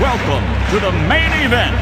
[0.00, 1.74] welcome to the main event.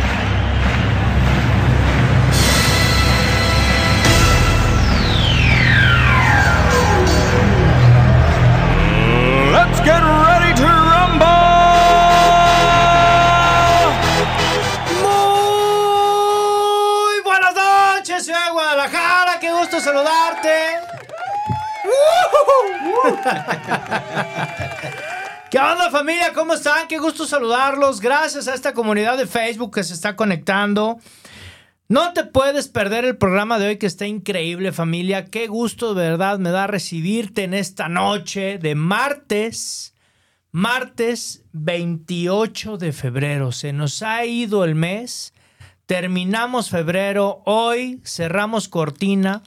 [9.53, 11.27] Let's get ready to rumble!
[15.03, 20.81] Muy buenas noches, ciudad de Guadalajara, qué gusto saludarte.
[25.49, 26.33] ¿Qué onda familia?
[26.35, 26.89] ¿Cómo están?
[26.89, 28.01] Qué gusto saludarlos.
[28.01, 30.99] Gracias a esta comunidad de Facebook que se está conectando.
[31.89, 35.27] No te puedes perder el programa de hoy que está increíble familia.
[35.27, 39.95] Qué gusto de verdad me da recibirte en esta noche de martes.
[40.51, 43.53] Martes 28 de febrero.
[43.53, 45.33] Se nos ha ido el mes.
[45.87, 47.43] Terminamos febrero.
[47.47, 49.45] Hoy cerramos cortina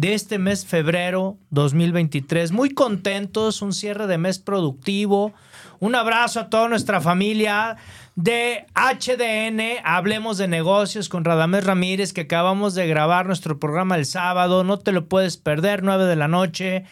[0.00, 2.52] de este mes febrero 2023.
[2.52, 5.34] Muy contentos, un cierre de mes productivo.
[5.78, 7.76] Un abrazo a toda nuestra familia
[8.14, 9.84] de HDN.
[9.84, 14.64] Hablemos de negocios con Radamés Ramírez, que acabamos de grabar nuestro programa el sábado.
[14.64, 16.84] No te lo puedes perder, 9 de la noche,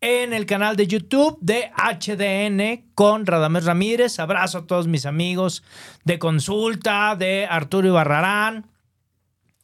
[0.00, 4.18] en el canal de YouTube de HDN con Radamés Ramírez.
[4.18, 5.62] Abrazo a todos mis amigos
[6.04, 8.73] de consulta, de Arturo Ibarrarán.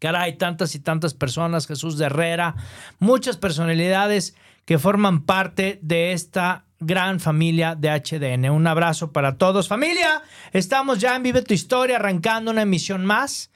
[0.00, 2.56] Caray, tantas y tantas personas, Jesús de Herrera,
[2.98, 4.34] muchas personalidades
[4.64, 8.48] que forman parte de esta gran familia de HDN.
[8.50, 9.68] Un abrazo para todos.
[9.68, 13.50] Familia, estamos ya en Vive tu Historia, arrancando una emisión más.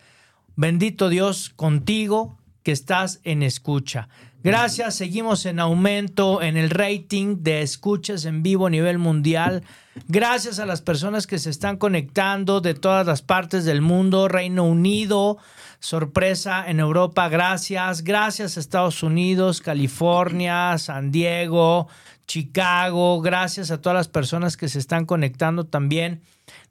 [0.54, 4.08] Bendito Dios contigo que estás en escucha.
[4.42, 9.62] Gracias, seguimos en aumento en el rating de escuchas en vivo a nivel mundial.
[10.06, 14.64] Gracias a las personas que se están conectando de todas las partes del mundo, Reino
[14.64, 15.38] Unido,
[15.84, 18.02] sorpresa en Europa, gracias.
[18.04, 21.88] Gracias Estados Unidos, California, San Diego,
[22.26, 23.20] Chicago.
[23.20, 26.22] Gracias a todas las personas que se están conectando también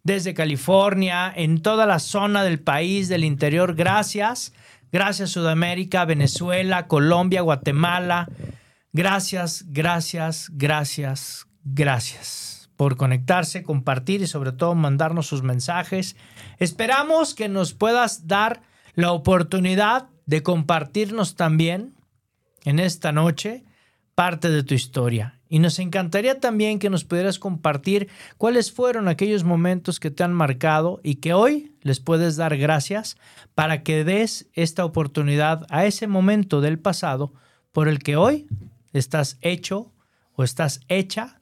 [0.01, 3.75] desde California, en toda la zona del país, del interior.
[3.75, 4.51] Gracias.
[4.91, 8.27] Gracias Sudamérica, Venezuela, Colombia, Guatemala.
[8.93, 16.15] Gracias, gracias, gracias, gracias por conectarse, compartir y sobre todo mandarnos sus mensajes.
[16.57, 21.95] Esperamos que nos puedas dar la oportunidad de compartirnos también
[22.63, 23.63] en esta noche
[24.15, 25.39] parte de tu historia.
[25.49, 30.33] Y nos encantaría también que nos pudieras compartir cuáles fueron aquellos momentos que te han
[30.33, 33.17] marcado y que hoy les puedes dar gracias
[33.53, 37.33] para que des esta oportunidad a ese momento del pasado
[37.71, 38.47] por el que hoy
[38.93, 39.91] estás hecho
[40.35, 41.39] o estás hecha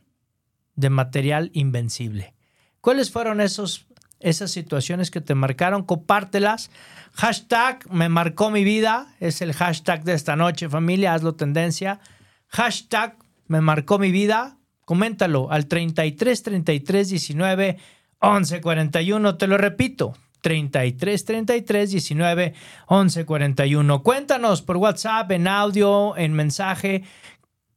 [0.76, 2.34] de material invencible.
[2.82, 3.86] ¿Cuáles fueron esos,
[4.20, 5.84] esas situaciones que te marcaron?
[5.84, 6.72] Compártelas.
[7.14, 9.14] Hashtag me marcó mi vida.
[9.20, 11.14] Es el hashtag de esta noche, familia.
[11.14, 12.00] Hazlo tendencia.
[12.48, 13.18] Hashtag
[13.48, 14.58] me marcó mi vida.
[14.86, 17.78] Coméntalo al 33 33 19
[18.20, 19.38] 11 41.
[19.38, 20.14] Te lo repito.
[20.42, 22.54] 33 33 19
[22.88, 24.04] 11 41.
[24.04, 27.04] Cuéntanos por WhatsApp, en audio, en mensaje,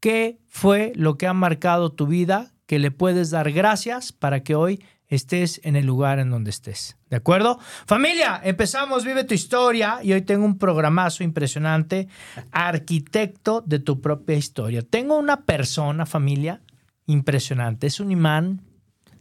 [0.00, 4.54] qué fue lo que ha marcado tu vida, que le puedes dar gracias para que
[4.54, 4.82] hoy
[5.16, 6.96] estés en el lugar en donde estés.
[7.10, 7.58] ¿De acuerdo?
[7.86, 12.08] Familia, empezamos, vive tu historia y hoy tengo un programazo impresionante,
[12.50, 14.82] arquitecto de tu propia historia.
[14.82, 16.60] Tengo una persona, familia,
[17.06, 17.86] impresionante.
[17.86, 18.62] Es un imán,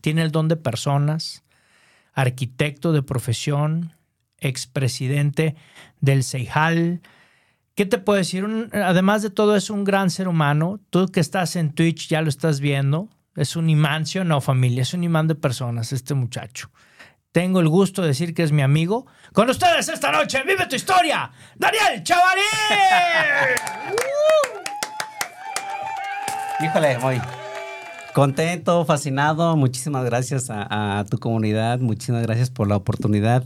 [0.01, 1.43] tiene el don de personas,
[2.13, 3.93] arquitecto de profesión,
[4.39, 5.55] expresidente
[6.01, 7.01] del Ceijal.
[7.75, 8.45] ¿Qué te puedo decir?
[8.73, 10.79] Además de todo, es un gran ser humano.
[10.89, 13.09] Tú que estás en Twitch ya lo estás viendo.
[13.35, 14.83] Es un imán, ¿sí o no, familia?
[14.83, 16.69] Es un imán de personas, este muchacho.
[17.31, 19.07] Tengo el gusto de decir que es mi amigo.
[19.33, 22.41] Con ustedes esta noche, vive tu historia, Daniel Chavarí.
[26.63, 27.19] Híjole, muy
[28.13, 29.57] contento, fascinado.
[29.57, 31.79] Muchísimas gracias a, a tu comunidad.
[31.79, 33.43] Muchísimas gracias por la oportunidad.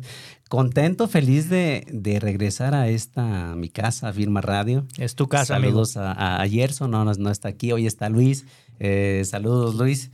[0.49, 4.85] Contento, feliz de, de regresar a esta, mi casa, Firma Radio.
[4.97, 5.85] Es tu casa, amigo.
[5.85, 7.71] Saludos a, a, a Gerson, no, no, no está aquí.
[7.71, 8.45] Hoy está Luis.
[8.79, 10.11] Eh, saludos, Luis.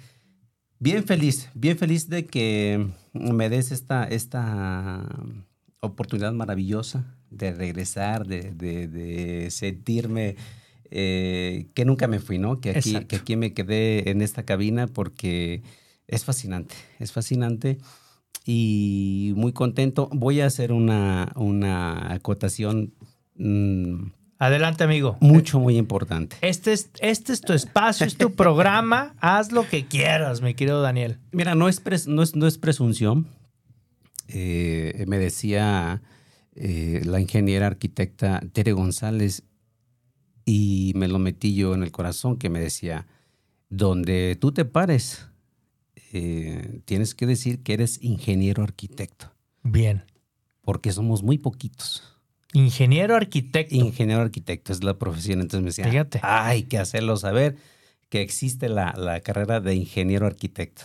[0.80, 5.08] Bien feliz, bien feliz de que me des esta, esta
[5.80, 10.36] oportunidad maravillosa de regresar, de, de- de sentirme
[10.92, 12.60] eh, que nunca me fui, ¿no?
[12.60, 15.64] Que aquí, que aquí me quedé en esta cabina porque
[16.08, 17.78] es fascinante, es fascinante.
[18.46, 20.10] y muy contento.
[20.12, 22.94] Voy a hacer una, una acotación
[23.38, 24.08] mm,
[24.46, 25.18] Adelante, amigo.
[25.22, 26.36] mucho, muy importante.
[26.42, 29.16] Este es, este es tu espacio, es tu programa.
[29.22, 31.20] Haz lo que quieras, mi querido Daniel.
[31.32, 33.28] Mira, no es, pres- no es, no es presunción.
[34.28, 36.02] Eh, me decía
[36.56, 39.44] eh, la ingeniera arquitecta Tere González
[40.46, 43.08] y me lo metí yo en el corazón que me decía,
[43.70, 45.28] donde tú te pares,
[46.12, 49.32] eh, tienes que decir que eres ingeniero arquitecto,
[49.64, 50.04] Bien.
[50.62, 52.13] porque somos muy poquitos.
[52.54, 53.76] Ingeniero arquitecto.
[53.76, 55.42] Ingeniero arquitecto es la profesión.
[55.42, 56.20] Entonces me decía, Fíjate.
[56.24, 57.58] hay que hacerlo saber
[58.10, 60.84] que existe la, la carrera de ingeniero arquitecto.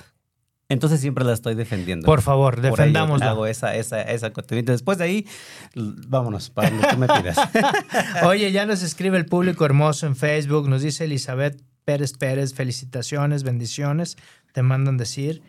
[0.70, 2.04] Entonces siempre la estoy defendiendo.
[2.04, 3.30] Por favor, Por defendámosla.
[3.30, 4.30] Hago esa, esa, esa.
[4.30, 5.26] Después de ahí,
[5.74, 7.38] vámonos, para lo que me pidas.
[8.24, 10.68] Oye, ya nos escribe el público hermoso en Facebook.
[10.68, 14.16] Nos dice Elizabeth Pérez Pérez, felicitaciones, bendiciones.
[14.52, 15.42] Te mandan decir.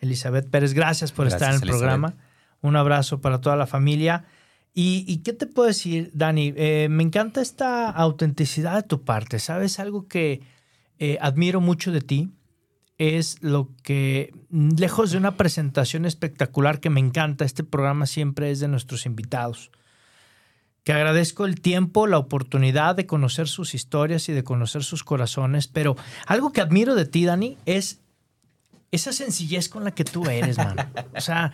[0.00, 1.80] Elizabeth Pérez, gracias por Gracias, estar en el Elizabeth.
[1.80, 2.14] programa.
[2.60, 4.24] Un abrazo para toda la familia.
[4.78, 6.52] ¿Y, qué te puedo decir, Dani?
[6.54, 9.38] Eh, me encanta esta autenticidad de tu parte.
[9.38, 9.80] ¿Sabes?
[9.80, 10.42] Algo que
[10.98, 12.30] eh, admiro mucho de ti
[12.98, 18.50] es lo que, mm, lejos de una presentación espectacular que me encanta, este programa siempre
[18.50, 19.70] es de nuestros invitados
[20.86, 25.66] que agradezco el tiempo, la oportunidad de conocer sus historias y de conocer sus corazones,
[25.66, 25.96] pero
[26.28, 27.98] algo que admiro de ti, Dani, es
[28.92, 30.84] esa sencillez con la que tú eres, mano.
[31.16, 31.50] O sea,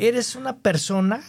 [0.00, 1.22] eres una persona,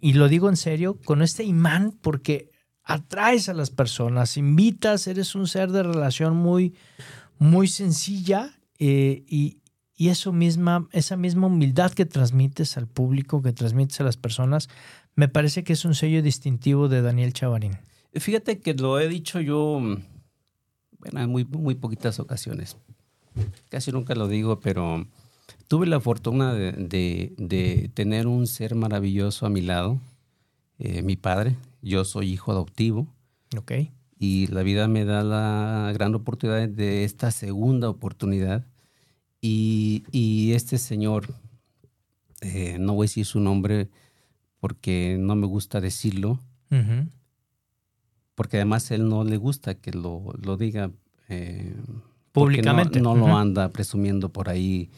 [0.00, 2.50] y lo digo en serio, con este imán porque
[2.82, 6.74] atraes a las personas, invitas, eres un ser de relación muy,
[7.38, 9.58] muy sencilla eh, y,
[9.96, 14.68] y eso misma, esa misma humildad que transmites al público, que transmites a las personas,
[15.14, 17.78] me parece que es un sello distintivo de Daniel Chavarín.
[18.12, 19.80] Fíjate que lo he dicho yo,
[20.98, 22.76] bueno, en muy, muy poquitas ocasiones.
[23.68, 25.06] Casi nunca lo digo, pero
[25.68, 30.00] tuve la fortuna de, de- de tener un ser maravilloso a mi lado,
[30.78, 31.56] eh, mi padre.
[31.82, 33.06] Yo soy hijo adoptivo.
[33.56, 33.72] ¿Ok?
[34.18, 38.64] y la vida me da la gran oportunidad de esta segunda oportunidad.
[39.42, 41.34] Y, y este señor,
[42.40, 43.90] eh, no voy a decir su nombre
[44.58, 46.40] porque no me gusta decirlo,
[46.70, 47.10] Ujú.
[48.34, 50.90] porque además él no le gusta que lo, lo diga
[51.28, 51.74] eh,
[52.32, 53.00] Públicamente.
[53.00, 53.28] No, no Ujú.
[53.32, 54.88] lo anda presumiendo por ahí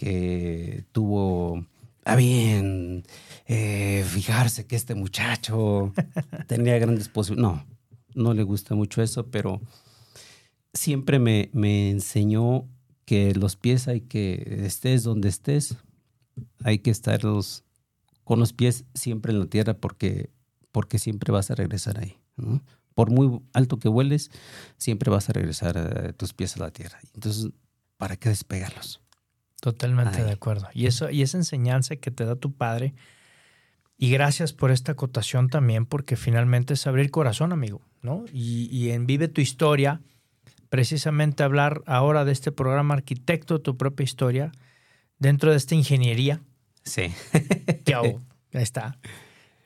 [0.00, 1.66] que tuvo
[2.06, 3.04] a bien
[3.46, 5.92] eh, fijarse que este muchacho
[6.48, 7.66] tenía grandes posibilidades.
[8.14, 9.60] No, no le gusta mucho eso, pero
[10.72, 12.66] siempre me, me enseñó
[13.04, 15.76] que los pies hay que, estés donde estés,
[16.64, 17.64] hay que estar los-
[18.24, 20.30] con los pies siempre en la tierra porque,
[20.72, 22.16] porque siempre vas a regresar ahí.
[22.36, 22.62] ¿no?
[22.94, 24.30] Por muy alto que vueles,
[24.78, 26.98] siempre vas a regresar eh, tus pies a la tierra.
[27.14, 27.50] Entonces,
[27.98, 29.02] ¿para qué despegarlos?
[29.60, 30.24] Totalmente Ay.
[30.24, 30.68] de acuerdo.
[30.74, 32.94] Y eso, y esa enseñanza que te da tu padre.
[33.96, 38.24] Y gracias por esta acotación también, porque finalmente es abrir corazón, amigo, ¿no?
[38.32, 40.00] Y, y en Vive tu historia,
[40.70, 44.52] precisamente hablar ahora de este programa Arquitecto tu propia historia,
[45.18, 46.40] dentro de esta ingeniería,
[46.82, 47.12] Sí.
[47.84, 48.20] que hago?
[48.52, 48.98] Ahí está.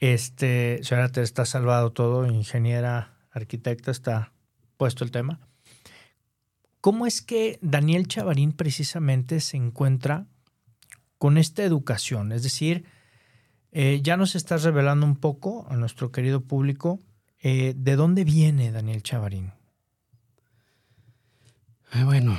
[0.01, 4.33] Este, señora, te está salvado todo, ingeniera, arquitecta, está
[4.77, 5.41] puesto el tema.
[6.85, 10.27] ¿Cómo es que Daniel Chavarín precisamente se encuentra
[11.17, 12.31] con esta educación?
[12.31, 12.85] Es decir,
[13.73, 17.01] eh, ya nos estás revelando un poco a nuestro querido público
[17.43, 19.53] eh, de dónde viene Daniel Chavarín.
[22.05, 22.37] Bueno,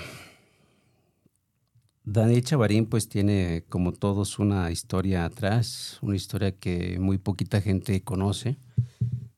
[2.03, 8.03] Daniel Chavarín pues tiene como todos una historia atrás, una historia que muy poquita gente
[8.03, 8.57] conoce.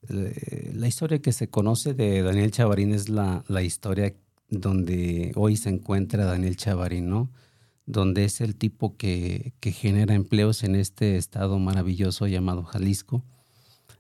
[0.10, 4.14] Eh, La historia que se conoce de Daniel Chavarín es la, la historia
[4.50, 7.30] donde hoy se encuentra Daniel Chavarín, ¿no?
[7.86, 13.24] Donde es el tipo que, que genera empleos en este estado maravilloso llamado Jalisco,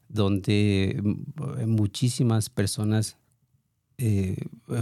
[0.10, 1.02] donde
[1.66, 3.18] muchísimas personas
[3.98, 4.36] eh,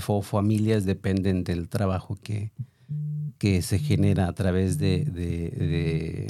[0.08, 2.52] o familias dependen del trabajo que,
[3.38, 6.28] que se genera a través de, de,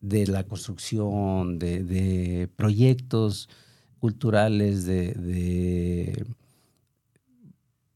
[0.00, 3.48] de- la construcción, de, proyectos
[3.98, 6.24] culturales, de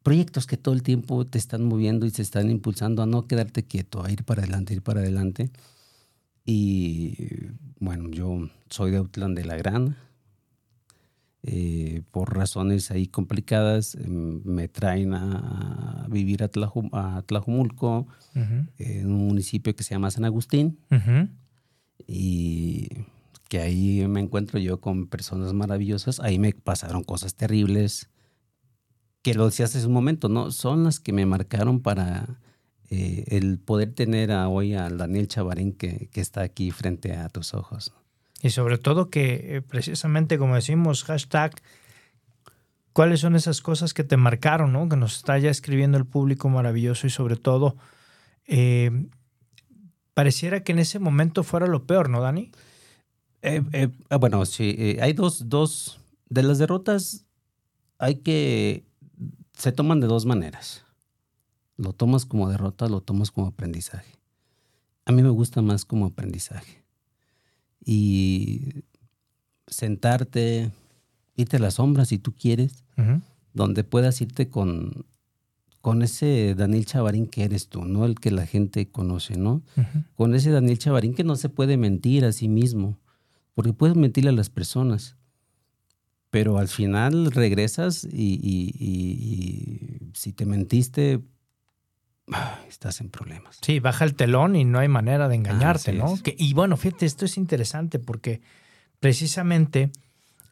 [0.03, 3.63] proyectos que todo el tiempo te están moviendo y se están impulsando a no quedarte
[3.65, 5.51] quieto, a ir para adelante, ir para adelante.
[6.45, 7.15] Y
[7.79, 9.97] bueno, yo soy de Autlán de la Grana,
[11.45, 18.07] eh, por razones ahí complicadas, em, me traen a, a vivir a, Tlaju- a Tlajumulco,
[18.35, 21.29] Ujú, en un municipio que se llama San Agustín, ujú.
[22.07, 22.89] y
[23.49, 26.21] que ahí me encuentro yo con personas maravillosas.
[26.21, 28.09] Ahí me pasaron cosas terribles,
[29.23, 30.51] que lo decías hace un momento, ¿no?
[30.51, 32.41] Son las que me marcaron para
[32.91, 37.29] eh, el poder tener a, hoy al Daniel Chavarín que, que, está aquí frente a
[37.29, 37.95] tus ojos.
[38.43, 41.55] Y sobre todo que eh, precisamente como decimos, hashtag,
[42.93, 44.89] ¿cuáles son esas cosas que te marcaron, ¿no?
[44.89, 47.77] que nos está ya escribiendo el público maravilloso y sobre todo,
[48.47, 49.07] eh,
[50.15, 52.51] pareciera que en ese momento fuera lo peor, ¿no, Dani?
[53.43, 57.27] Eh, ah, bueno, sí, hay dos, dos, de las derrotas
[58.03, 58.85] hay que,
[59.63, 60.85] se toman de dos maneras.
[61.77, 64.19] Lo tomas como derrota, lo tomas como aprendizaje.
[65.05, 66.83] A mí me gusta más como aprendizaje
[67.85, 68.83] y
[69.69, 70.73] sentarte,
[71.37, 72.83] irte a la sombra si tú quieres,
[73.53, 75.07] donde puedas irte con,
[75.81, 79.63] con ese Daniel Chavarín que eres tú, no el que la gente conoce, ¿no?
[80.17, 82.99] Con ese Daniel Chavarín que no se puede mentir a sí mismo,
[83.55, 85.15] porque puedes mentirle a las personas,
[86.33, 91.21] pero al final regresas y, y si te mentiste,
[92.67, 93.59] estás en problemas.
[93.61, 96.15] Sí, baja el telón y no hay manera de engañarte, ¿no?
[96.25, 98.41] y bueno, fíjate, esto es interesante porque
[98.99, 99.91] precisamente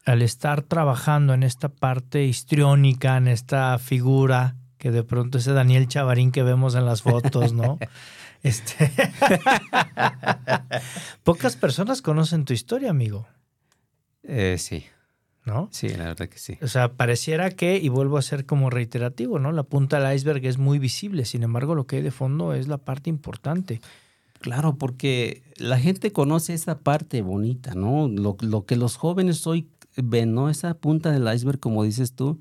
[0.04, 5.88] al estar trabajando en esta parte histriónica, en esta figura que de pronto ese Daniel
[5.88, 7.78] Chavarín que vemos en las fotos, ¿no?
[8.42, 8.92] este...
[11.24, 13.26] Pocas personas conocen tu historia, amigo.
[14.22, 14.84] Eh, sí.
[15.44, 15.68] ¿No?
[15.72, 16.58] Sí, la verdad que sí.
[16.62, 19.52] O sea, pareciera que, y vuelvo a ser como reiterativo, ¿no?
[19.52, 22.68] La punta del iceberg es muy visible, sin embargo, lo que hay de fondo es
[22.68, 23.80] la parte importante.
[24.40, 28.08] Claro, porque la gente conoce esa parte bonita, ¿no?
[28.08, 30.48] Lo, que los jóvenes hoy ven, ¿no?
[30.48, 32.40] Esa punta del iceberg, como dices tú,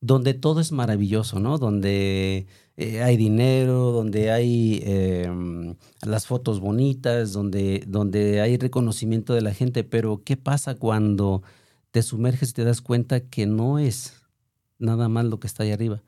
[0.00, 1.58] donde todo es maravilloso, ¿no?
[1.58, 9.42] Donde eh, hay dinero, donde hay em, las fotos bonitas, donde, donde hay reconocimiento de
[9.42, 11.42] la gente, pero ¿qué pasa cuando
[11.96, 14.20] te sumerges y te das cuenta que no es
[14.78, 16.02] nada más lo que está ahí arriba.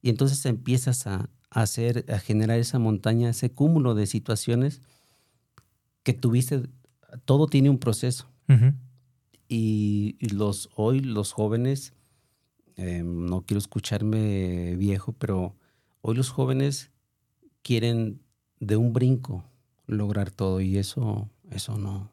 [0.00, 4.80] Y entonces empiezas a, hacer, a generar esa montaña, ese cúmulo de situaciones
[6.04, 6.68] que tuviste.
[7.24, 8.30] Todo tiene un proceso.
[9.48, 11.94] y, los hoy, los jóvenes,
[12.76, 15.56] em, no quiero escucharme viejo, pero
[16.00, 16.92] hoy los jóvenes
[17.62, 18.22] quieren
[18.60, 19.44] de un brinco
[19.88, 22.12] lograr todo y eso, eso no,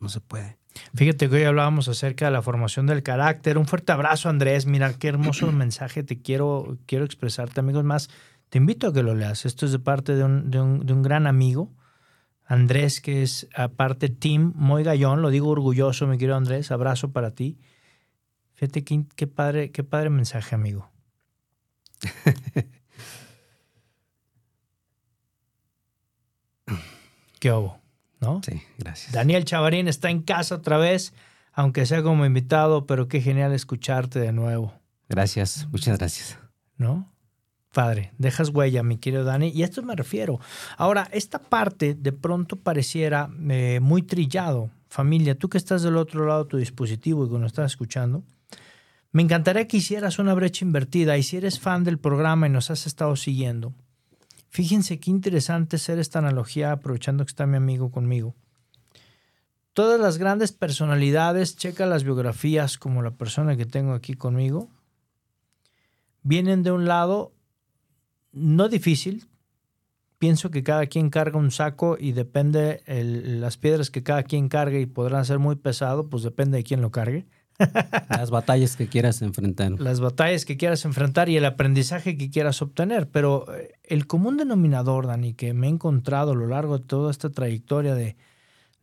[0.00, 0.61] no se puede.
[0.94, 3.58] Fíjate que hoy hablábamos acerca de la formación del carácter.
[3.58, 4.66] Un fuerte abrazo, Andrés.
[4.66, 7.84] Mira qué hermoso mensaje te quiero, quiero expresarte, amigos.
[7.84, 8.10] Más,
[8.48, 9.44] te invito a que lo leas.
[9.46, 11.72] Esto es de parte de un, de un, gran amigo,
[12.44, 15.22] Andrés, que es aparte Tim Muy Gallón.
[15.22, 16.70] Lo digo orgulloso, mi querido Andrés.
[16.70, 17.58] Abrazo para ti.
[18.54, 20.90] Fíjate qué, qué padre, qué padre mensaje, amigo.
[27.40, 27.81] ¿Qué hubo?
[28.22, 28.40] ¿No?
[28.42, 29.12] Sí, gracias.
[29.12, 31.12] Daniel Chavarín está en casa otra vez,
[31.52, 34.72] aunque sea como invitado, pero qué genial escucharte de nuevo.
[35.08, 36.38] Gracias, muchas gracias.
[36.78, 37.12] ¿No?
[37.72, 40.40] Padre, dejas huella, mi querido Dani, y a esto me refiero.
[40.76, 44.70] Ahora, esta parte de pronto pareciera eh, muy trillado.
[44.88, 48.22] Familia, tú que estás del otro lado de tu dispositivo y que nos estás escuchando,
[49.10, 52.70] me encantaría que hicieras una brecha invertida y si eres fan del programa y nos
[52.70, 53.74] has estado siguiendo,
[54.52, 58.34] Fíjense qué interesante ser esta analogía, aprovechando que está mi amigo conmigo.
[59.72, 64.68] Todas las grandes personalidades, checa las biografías como la persona que tengo aquí conmigo,
[66.22, 67.32] vienen de un lado
[68.32, 69.26] no difícil.
[70.18, 74.82] Pienso que cada quien carga un saco y depende las piedras que cada quien cargue
[74.82, 77.24] y podrán ser muy pesado, pues depende de quién lo cargue.
[78.08, 79.72] Las batallas que quieras enfrentar.
[79.72, 83.08] Las batallas que quieras enfrentar y el aprendizaje que quieras obtener.
[83.08, 87.10] Pero eh, el común denominador, Dani, que me he encontrado a lo largo de toda
[87.10, 88.16] esta trayectoria de,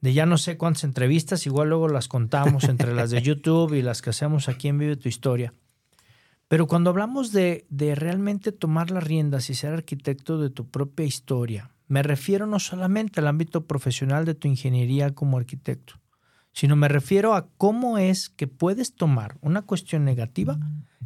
[0.02, 3.82] de ya no sé cuántas entrevistas, igual luego las contamos entre las de YouTube y
[3.82, 5.54] las que hacemos aquí en Vive tu Historia.
[6.48, 11.06] Pero cuando hablamos de, de realmente tomar las riendas y ser arquitecto de tu propia
[11.06, 15.99] historia, me refiero no solamente al ámbito profesional de tu ingeniería como arquitecto,
[16.54, 20.60] sino me refiero a cómo es que puedes tomar una cuestión negativa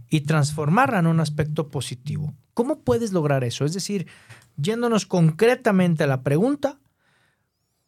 [0.09, 2.33] y transformarla en un aspecto positivo.
[2.53, 3.65] ¿Cómo puedes lograr eso?
[3.65, 4.07] Es decir,
[4.57, 6.79] yéndonos concretamente a la pregunta,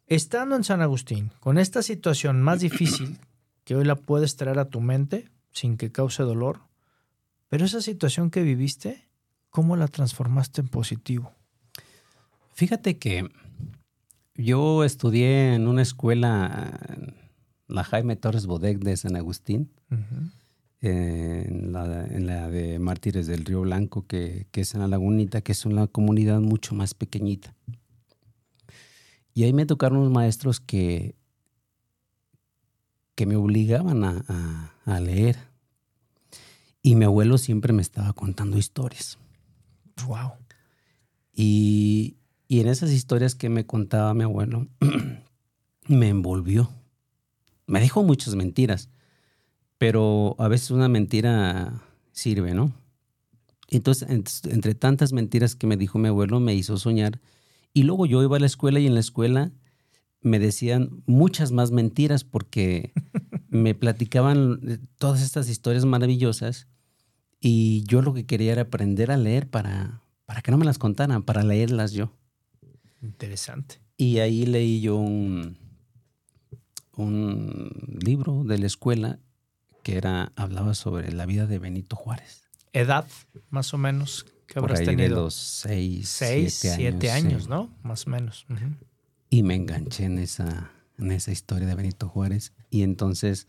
[0.08, 3.20] estando en San Agustín, con esta situación más difícil
[3.64, 6.62] que hoy la puedes traer a tu mente sin que cause dolor,
[7.50, 9.08] pero esa situación que viviste,
[9.50, 11.34] ¿cómo la transformaste en positivo?
[12.54, 13.30] Fíjate que
[14.36, 16.80] yo estudié en una escuela
[17.68, 19.72] la Jaime Torres Bodec de San Agustín,
[20.82, 25.88] en, la, de Mártires del Río Blanco, que, es en la Lagunita, que es una
[25.88, 27.56] comunidad mucho más pequeñita.
[29.34, 31.16] Y ahí me tocaron unos maestros que,
[33.16, 35.38] que me obligaban a, a leer.
[36.82, 39.18] Y mi abuelo siempre me estaba contando historias.
[40.06, 40.34] Wow.
[41.34, 42.18] Y
[42.48, 44.68] Y en esas historias que me contaba mi abuelo,
[45.88, 46.70] me envolvió.
[47.68, 48.90] Me dijo muchas mentiras,
[49.78, 51.82] pero a veces una mentira
[52.12, 52.74] sirve, ¿no?
[53.70, 57.20] Entonces, entre tantas mentiras que me dijo mi abuelo, me hizo soñar.
[57.74, 59.52] Y luego yo iba a la escuela y en la escuela
[60.22, 62.94] me decían muchas más mentiras porque
[63.50, 66.68] me platicaban todas estas historias maravillosas
[67.40, 70.78] y yo lo que quería era aprender a leer para, para que no me las
[70.78, 72.12] contaran, para leerlas yo.
[73.02, 73.80] Interesante.
[73.98, 75.58] Y ahí leí yo un,
[76.98, 79.20] un libro de la escuela
[79.84, 82.44] que era, hablaba sobre la vida de Benito Juárez.
[82.74, 83.06] ¿Edad,
[83.50, 84.26] más o menos?
[84.48, 85.16] que habrás Por ahí tenido?
[85.16, 87.70] De los seis, seis siete, años, ¿no?
[87.84, 88.46] Más o menos.
[89.30, 92.54] Y me enganché en esa, en esa historia de Benito Juárez.
[92.70, 93.48] Y entonces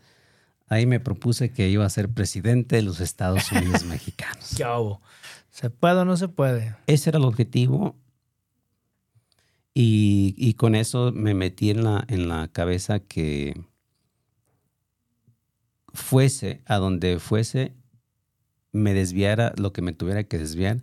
[0.67, 4.53] ahí me propuse que iba a ser presidente de los Estados Unidos mexicanos.
[4.55, 5.01] ¿Qué hago?
[5.49, 6.75] ¿Se puede o no se puede?
[6.87, 7.95] Ese era el objetivo.
[9.79, 13.61] Y, con eso me metí en la, en la cabeza que
[15.93, 17.75] fuese a donde fuese,
[18.71, 20.81] me desviara lo que me tuviera que desviar,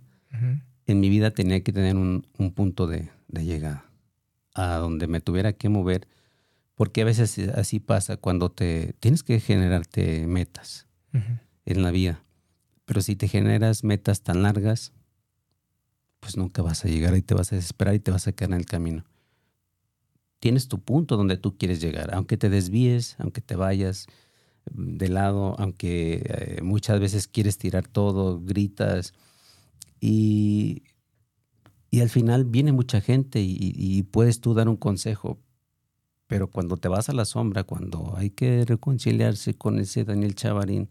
[0.85, 2.25] en mi vida tenía que tener un,
[2.55, 3.83] punto de, llegada,
[4.53, 6.07] a donde me tuviera que mover,
[6.75, 10.87] porque a veces así pasa cuando te tienes que generarte metas
[11.65, 12.23] en la vida,
[12.85, 14.93] pero si te generas metas tan largas,
[16.25, 18.49] pues nunca vas a llegar y te vas a desesperar y te vas a quedar
[18.49, 19.03] en el camino.
[20.39, 24.07] Tienes tu punto donde tú quieres llegar, aunque te desvíes, aunque te vayas
[24.73, 29.13] mm, de lado, aunque eh, muchas veces quieres tirar todo, gritas
[30.01, 30.81] y,
[31.91, 35.37] y al final viene mucha gente y, puedes tú dar un consejo,
[36.25, 40.87] pero cuando te vas a la sombra, cuando hay que reconciliarse con ese Daniel Chavarín,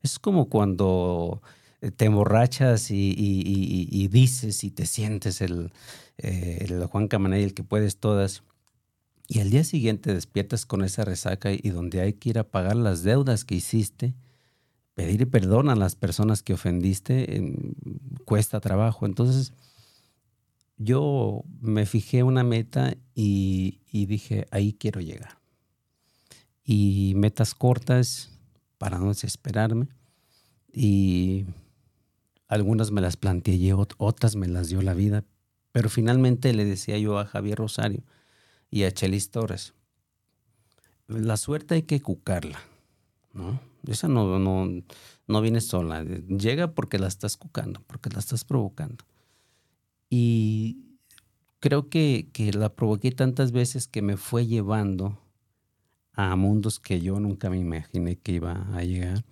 [0.00, 1.42] es como cuando
[1.80, 5.72] te emborrachas y, dices y te sientes el,
[6.18, 8.42] eh, Juan Camaney, el que puedes todas.
[9.28, 12.76] Y al día siguiente despiertas con esa resaca y donde hay que ir a pagar
[12.76, 14.14] las deudas que hiciste,
[14.94, 17.54] pedir perdón a las personas que ofendiste,
[18.24, 19.06] cuesta trabajo.
[19.06, 19.52] Entonces,
[20.78, 25.38] yo me fijé una meta y, y dije, ahí quiero llegar.
[26.64, 28.30] Y metas cortas
[28.78, 29.88] para no desesperarme.
[30.72, 31.44] Y
[32.48, 35.24] algunas me las planteé otras me las dio la vida.
[35.72, 38.02] Pero finalmente le decía yo a Javier Rosario
[38.70, 39.74] y a Chelis Torres,
[41.06, 42.58] la suerte hay que cucarla,
[43.32, 43.60] ¿no?
[43.86, 44.82] Esa no, no,
[45.26, 49.04] no viene sola, llega porque la estás cucando, porque la estás provocando.
[50.10, 50.98] Y
[51.60, 55.18] creo que, que la provoqué tantas veces que me fue llevando
[56.12, 59.24] a mundos que yo nunca me imaginé que iba a llegar,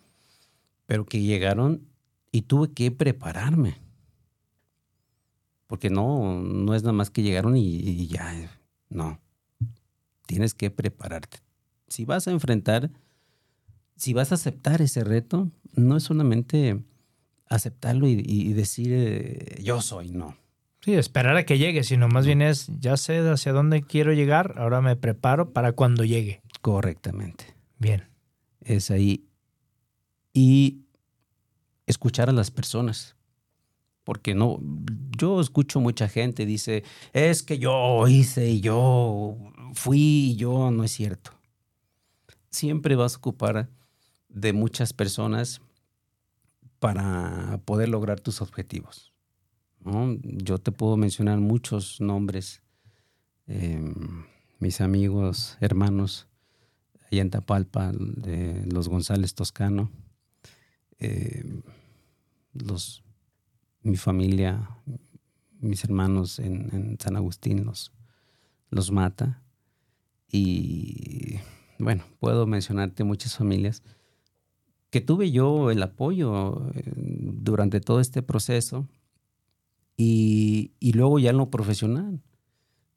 [0.86, 1.88] pero que llegaron
[2.32, 3.76] y tuve que prepararme.
[5.66, 8.50] Porque no, no es nada más que llegaron y, ya,
[8.88, 9.20] no.
[10.26, 11.38] Tienes que prepararte.
[11.88, 12.90] Si vas a enfrentar,
[13.96, 16.82] si vas a aceptar ese reto, no es solamente
[17.48, 20.36] aceptarlo y, decir eh, yo soy, no.
[20.80, 24.54] Sí, esperar a que llegue, sino más bien es ya sé hacia dónde quiero llegar,
[24.56, 26.42] ahora me preparo para cuando llegue.
[26.60, 27.56] Correctamente.
[27.78, 28.04] Bien.
[28.60, 29.26] Es ahí.
[30.32, 30.85] Y
[31.86, 33.16] escuchar a las personas.
[34.04, 34.60] Porque no,
[35.18, 39.36] yo escucho mucha gente dice, es que yo hice y yo
[39.74, 41.32] fui y yo, no es cierto.
[42.50, 43.68] Siempre vas a ocupar
[44.28, 45.60] de muchas personas
[46.78, 49.12] para poder lograr tus objetivos.
[50.22, 52.62] Yo te puedo mencionar muchos nombres,
[53.46, 54.24] em,
[54.58, 56.26] mis amigos, hermanos,
[57.10, 59.90] allá en Tapalpa, de los González Toscano,
[60.98, 61.44] eh,
[62.52, 63.04] los,
[63.82, 64.70] mi familia,
[65.60, 67.92] mis hermanos en, San Agustín los,
[68.70, 69.42] los mata.
[70.30, 71.36] Y
[71.78, 73.82] bueno, puedo mencionarte muchas familias
[74.90, 78.88] que tuve yo el apoyo eh, durante todo este proceso
[79.96, 82.22] y, y, luego ya en lo profesional,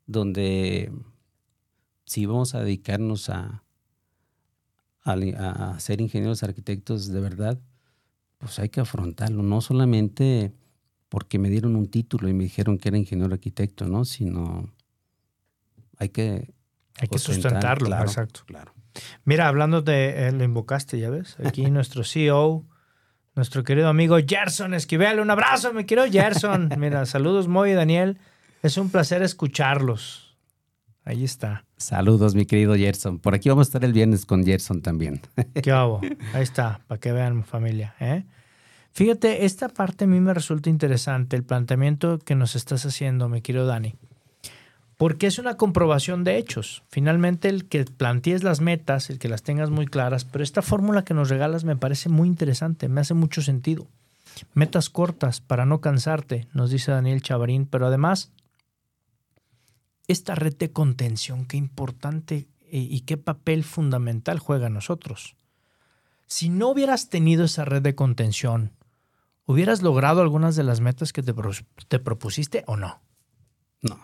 [0.05, 0.91] donde
[2.05, 3.63] si vamos a dedicarnos a,
[5.03, 7.61] a, a ser ingenieros arquitectos de verdad,
[8.39, 10.53] pues hay que afrontarlo, no solamente
[11.09, 14.05] porque me dieron un título y me dijeron que era ingeniero arquitecto, ¿no?
[14.05, 14.73] Sino
[15.97, 16.53] hay que...
[17.01, 18.41] Hay que sustentarlo, exacto.
[18.45, 18.73] Claro.
[19.23, 22.65] Mira, hablando de, eh, lo invocaste, ya ves, aquí nuestro CEO,
[23.35, 26.69] nuestro querido amigo Gerson Esquivel, un abrazo, me quiero Gerson.
[26.77, 28.17] Mira, saludos Moy y Daniel,
[28.63, 30.28] es un placer escucharlos.
[31.09, 31.65] Ahí está.
[31.75, 33.17] Saludos, mi querido Gerson.
[33.17, 35.21] Por aquí vamos a estar el viernes con Gerson también.
[35.63, 36.01] ¿Qué hago?
[36.35, 37.95] Ahí está, para que vean familia.
[37.99, 38.25] ¿eh?
[38.91, 43.41] Fíjate, esta parte a mí me resulta interesante, el planteamiento que nos estás haciendo, mi
[43.41, 43.95] querido Dani.
[44.97, 46.83] Porque es una comprobación de hechos.
[46.89, 51.03] Finalmente, el que plantees las metas, el que las tengas muy claras, pero esta fórmula
[51.03, 53.87] que nos regalas me parece muy interesante, me hace mucho sentido.
[54.53, 58.31] Metas cortas para no cansarte, nos dice Daniel Chavarín, pero además,
[60.09, 65.35] esta red de contención, qué importante eh, y qué papel fundamental juega a nosotros.
[66.25, 68.71] Si no hubieras tenido esa red de contención,
[69.45, 71.31] ¿hubieras logrado algunas de las metas que te,
[71.87, 72.99] te propusiste o no?
[73.83, 73.99] No,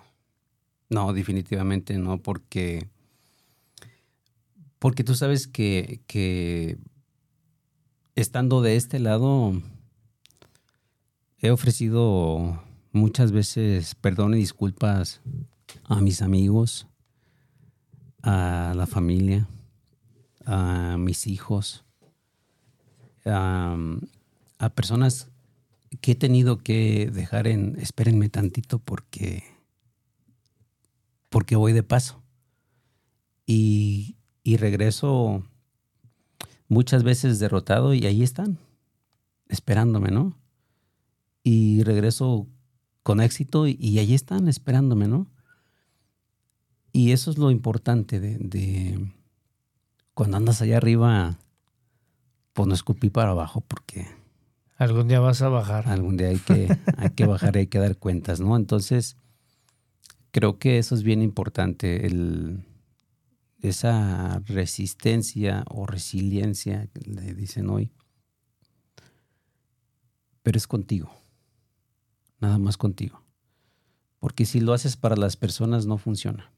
[0.90, 2.88] no, definitivamente no, porque,
[4.78, 6.78] porque tú sabes que, que
[8.14, 9.60] estando de este lado,
[11.40, 15.22] he ofrecido muchas veces perdón y disculpas
[15.88, 16.88] a mis amigos,
[18.24, 19.48] a la familia,
[20.46, 21.86] a mis hijos,
[23.26, 23.78] a,
[24.74, 25.30] personas
[26.02, 29.44] que he tenido que dejar en, espérenme tantito porque,
[31.30, 32.22] porque voy de paso.
[33.46, 35.44] Y, y regreso
[36.68, 38.58] muchas veces derrotado y ahí están,
[39.50, 40.36] esperándome, ¿no?
[41.44, 42.48] Y regreso
[43.04, 45.28] con éxito y, y ahí están esperándome, ¿no?
[46.96, 49.12] Y eso es lo importante de,
[50.14, 51.38] cuando andas allá arriba,
[52.54, 54.08] pues no escupí para abajo porque...
[54.78, 55.90] Algún día vas a bajar.
[55.90, 58.56] Algún día hay que, hay que bajar, hay que dar cuentas, ¿no?
[58.56, 59.18] Entonces,
[60.32, 62.64] creo que eso es bien importante, el,
[63.60, 67.92] esa resistencia o resiliencia, que le dicen hoy,
[70.44, 71.12] pero es contigo,
[72.40, 73.22] nada más contigo.
[74.20, 76.55] Porque si lo haces para las personas no funciona.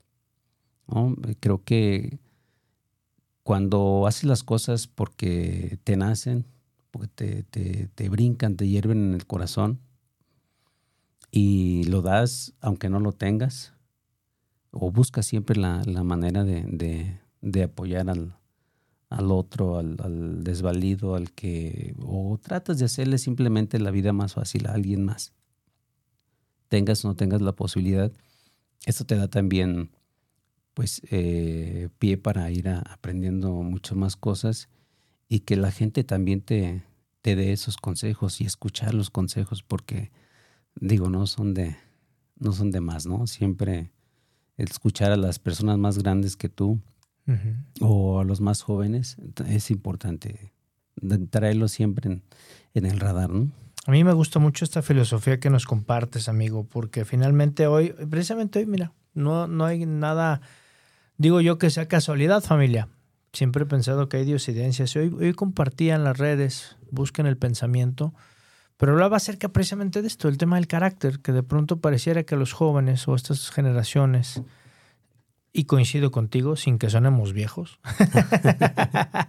[1.39, 2.19] Creo que
[3.43, 6.45] cuando haces las cosas porque te nacen,
[6.91, 7.43] porque
[7.95, 9.79] te, brincan, te hierven en el corazón
[11.31, 13.73] y lo das aunque no lo tengas,
[14.71, 17.19] o buscas siempre la, manera de,
[17.63, 24.13] apoyar al, otro, al, al, desvalido, al que, o tratas de hacerle simplemente la vida
[24.13, 25.33] más fácil a alguien más.
[26.67, 28.11] Tengas o no tengas la posibilidad,
[28.85, 29.89] esto te da también
[30.77, 34.69] pues eh, pie para ir aprendiendo muchas más cosas
[35.27, 36.83] y que la gente también te,
[37.23, 40.11] te dé esos consejos y escuchar los consejos porque
[40.75, 41.75] digo no son de
[42.37, 43.91] no son de más no siempre
[44.55, 46.79] escuchar a las personas más grandes que tú
[47.81, 50.53] o a los más jóvenes es importante
[51.31, 52.23] traerlo siempre en,
[52.75, 53.51] en el radar ¿no?
[53.87, 58.59] A mí me gusta mucho esta filosofía que nos compartes, amigo, porque finalmente hoy, precisamente
[58.59, 60.41] hoy, mira, no, no hay nada
[61.17, 62.89] Digo yo que sea casualidad, familia.
[63.33, 64.95] Siempre he pensado que hay diosidencias.
[64.95, 68.13] Hoy, hoy compartía en las redes, busquen el pensamiento,
[68.77, 72.35] pero hablaba acerca precisamente de esto, el tema del carácter, que de pronto pareciera que
[72.35, 74.43] los jóvenes o estas generaciones,
[75.57, 77.79] y coincido contigo, sin que sonemos viejos,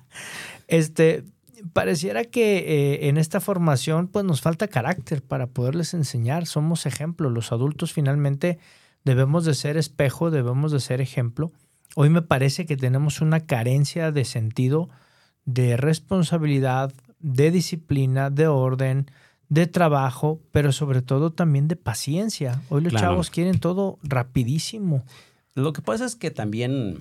[0.69, 1.25] este,
[1.73, 6.47] pareciera que eh, en esta formación pues nos falta carácter para poderles enseñar.
[6.47, 7.31] Somos ejemplo.
[7.31, 8.59] Los adultos finalmente
[9.05, 11.51] debemos de ser espejo, debemos de ser ejemplo.
[11.95, 14.89] Hoy me parece que tenemos una carencia de sentido,
[15.45, 19.11] de responsabilidad, de disciplina, de orden,
[19.49, 22.63] de trabajo, pero sobre todo también de paciencia.
[22.69, 25.05] Hoy los chavos quieren todo rapidísimo.
[25.55, 27.01] Lo que pasa es que también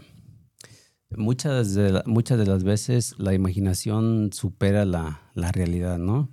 [1.09, 5.21] muchas de, muchas de las veces la imaginación supera la,
[5.51, 6.29] realidad, ¿no?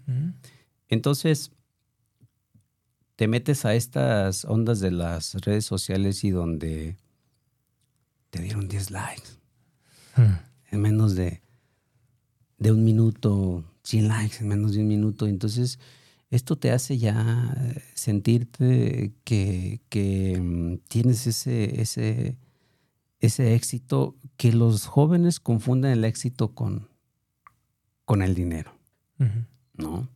[0.89, 1.51] Entonces,
[3.17, 6.97] te metes a estas ondas de las redes sociales y donde
[8.35, 9.29] te dieron 10 likes.
[10.17, 10.35] Hmm.
[10.73, 11.41] En menos de,
[12.59, 15.29] de un minuto, 100 likes en menos de un minuto.
[15.29, 15.79] Entonces,
[16.31, 17.55] esto te hace ya
[17.95, 22.37] sentirte que, que mm, tienes ese, ese,
[23.21, 26.89] ese éxito, que los jóvenes confunden el éxito con,
[28.05, 28.73] con el dinero.
[29.75, 30.09] ¿No?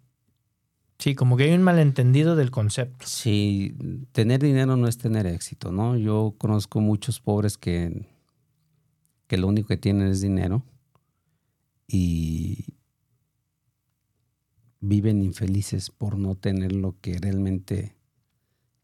[0.98, 3.06] Sí, como que hay un malentendido del concepto.
[3.06, 3.76] Sí,
[4.10, 5.96] tener dinero no es tener éxito, ¿no?
[5.96, 8.04] Yo conozco muchos pobres que,
[9.28, 10.64] que lo único que tienen es dinero
[11.86, 12.74] y
[14.80, 17.94] viven infelices por no tener lo que realmente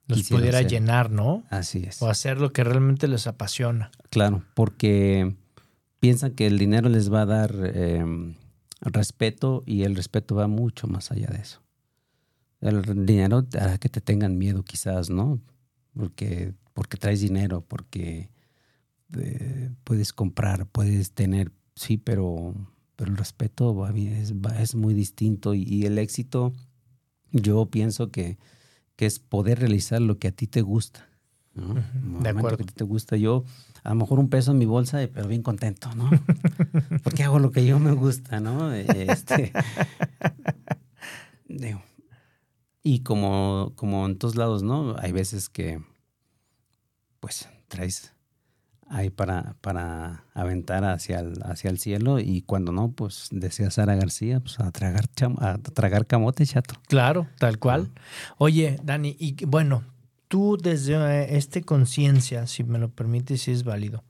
[0.06, 1.42] los pudiera llenar, ¿no?
[1.50, 2.00] Así es.
[2.00, 3.90] O hacer lo que realmente les apasiona.
[4.10, 5.34] Claro, porque
[5.98, 8.34] piensan que el dinero les va a dar em,
[8.82, 11.63] respeto y el respeto va mucho más allá de eso
[12.60, 15.40] el dinero hará que te tengan miedo quizás, ¿no?
[15.94, 18.30] Porque, porque traes dinero, porque
[19.18, 22.54] eh, puedes comprar, puedes tener, sí, pero,
[22.96, 26.52] pero el respeto va es, es muy distinto y, el éxito,
[27.30, 28.38] yo pienso que,
[28.96, 31.08] que, es poder realizar lo que a ti te gusta.
[31.54, 31.74] ¿no?
[32.20, 32.58] de acuerdo.
[32.58, 33.16] que te gusta.
[33.16, 33.44] Yo,
[33.84, 36.10] a lo mejor un peso en mi bolsa, eh, pero bien contento, ¿no?
[37.04, 38.72] Porque hago lo que yo me gusta, ¿no?
[38.74, 39.52] Este,
[41.46, 41.80] digo,
[42.84, 44.94] y como, como en todos lados, ¿no?
[45.00, 45.80] Hay veces que,
[47.20, 48.12] pues, traes
[48.88, 53.94] ahí para, para aventar hacia el, hacia el cielo y cuando no, pues, decía Sara
[53.94, 56.74] García, pues, a tragar, cham- a tragar camote, chato.
[56.86, 57.90] Claro, tal cual.
[58.38, 59.82] Oye, Dani, y bueno,
[60.28, 64.04] tú desde eh, este conciencia, si me lo permites, si es válido,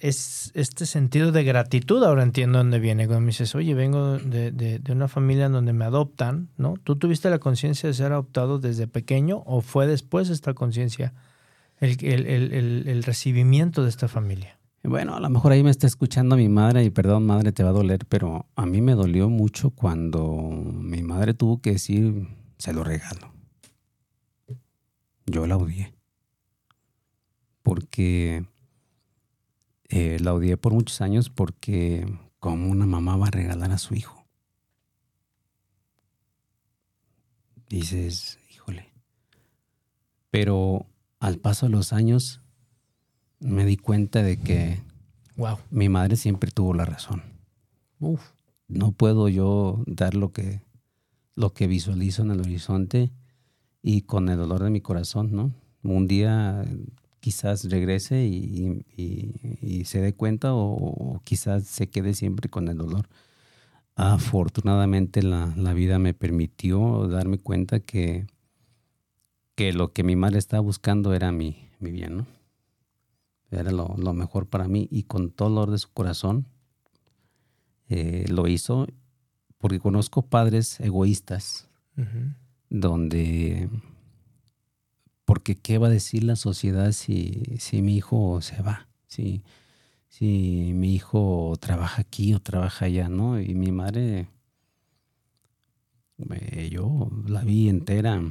[0.00, 4.50] es este sentido de gratitud, ahora entiendo dónde viene, cuando me dices, oye, vengo de,
[4.52, 6.74] de- una familia donde me adoptan, ¿no?
[6.84, 11.12] ¿Tú tuviste la conciencia de ser adoptado desde pequeño o fue después esta conciencia,
[11.80, 14.58] el- el- el- el recibimiento de esta familia?
[14.84, 17.70] Bueno, a lo mejor ahí me está escuchando mi madre y perdón, madre, te va
[17.70, 22.72] a doler, pero a mí me dolió mucho cuando mi madre tuvo que decir, se
[22.72, 23.32] lo regalo.
[25.26, 25.92] Yo la odié.
[27.64, 28.44] Porque
[29.88, 32.06] eh, la odié por muchos años porque
[32.38, 34.24] como una mamá va a regalar a su hijo.
[37.68, 38.92] Dices, híjole.
[40.30, 40.86] Pero
[41.18, 42.40] al paso de los años
[43.40, 44.80] me di cuenta de que
[45.36, 45.58] Wow.
[45.70, 47.22] mi madre siempre tuvo la razón.
[48.00, 48.22] Uf.
[48.68, 50.62] No puedo yo dar lo que,
[51.34, 53.12] lo que visualizo en el horizonte
[53.82, 55.52] y con el dolor de mi corazón, ¿no?
[55.82, 56.64] Un día
[57.26, 62.68] quizás regrese y, y- y se dé cuenta o, o quizás se quede siempre con
[62.68, 63.08] el dolor.
[63.96, 68.28] Afortunadamente la, la vida me permitió darme cuenta que,
[69.56, 72.26] que lo que mi madre estaba buscando era mi, mi bien, ¿no?
[73.50, 76.46] Era lo, lo mejor para mí y con todo el dolor de su corazón
[77.88, 78.86] eh, lo hizo
[79.58, 81.68] porque conozco padres egoístas
[82.70, 83.68] donde
[85.26, 89.42] porque qué va a decir la sociedad si, si mi hijo se va si,
[90.08, 94.28] si mi hijo trabaja aquí o trabaja allá no y mi madre
[96.30, 98.22] eh, yo la vi entera.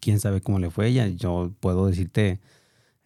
[0.00, 2.40] Quién sabe cómo le fue ella yo puedo decirte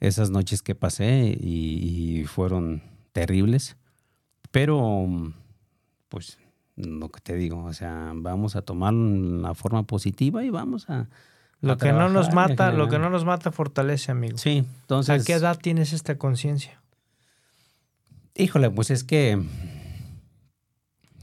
[0.00, 3.76] esas noches que pasé y, y fueron terribles
[4.50, 5.06] pero
[6.08, 6.38] pues
[6.76, 11.08] lo que te digo, o sea, vamos a tomar la forma positiva y vamos a...
[11.60, 14.38] Lo que no nos mata, lo que no nos mata fortalece, amigo.
[14.38, 15.22] Sí, entonces...
[15.22, 16.80] ¿A qué edad tienes esta conciencia?
[18.34, 19.42] Híjole, pues es que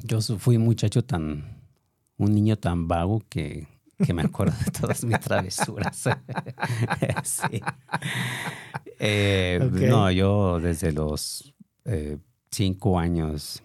[0.04, 1.58] yo fui un muchacho tan,
[2.17, 3.67] un niño tan vago que,
[4.06, 5.97] que me acuerdo de todas mis travesuras.
[7.23, 7.62] sí.
[9.00, 9.60] Eh.
[9.89, 11.54] No, yo desde los
[11.86, 12.17] eh,
[12.52, 13.63] cinco años,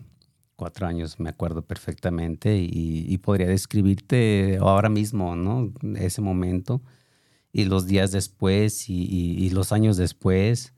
[0.63, 5.73] cuatro años me acuerdo perfectamente y, y podría describirte ahora mismo, ¿no?
[5.97, 6.81] Ese momento
[7.53, 10.73] y los días después y, y- y los años después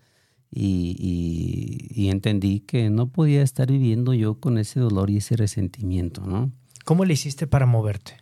[0.51, 6.51] y, entendí que no podía estar viviendo yo con ese dolor y ese resentimiento, ¿no?
[6.87, 8.13] ¿Cómo le hiciste para moverte?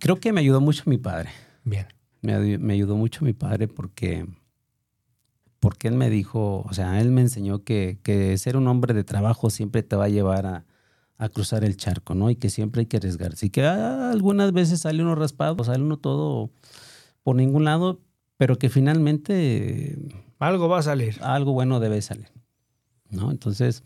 [0.00, 1.30] Creo que me ayudó mucho mi padre.
[1.64, 1.86] Bien.
[2.22, 4.26] Me, me ayudó mucho mi padre porque,
[5.64, 9.02] porque él me dijo, o sea, él me enseñó que, que ser un hombre de
[9.02, 10.64] trabajo siempre te va a llevar a,
[11.16, 12.28] a cruzar el charco, ¿no?
[12.28, 13.46] Y que siempre hay que arriesgarse.
[13.46, 16.50] Y que ah, algunas veces sale uno raspado, sale uno todo
[17.22, 18.02] por ningún lado,
[18.36, 19.96] pero que finalmente
[20.38, 21.16] Algo va a salir.
[21.22, 22.28] algo bueno debe salir,
[23.08, 23.30] ¿no?
[23.30, 23.82] Entonces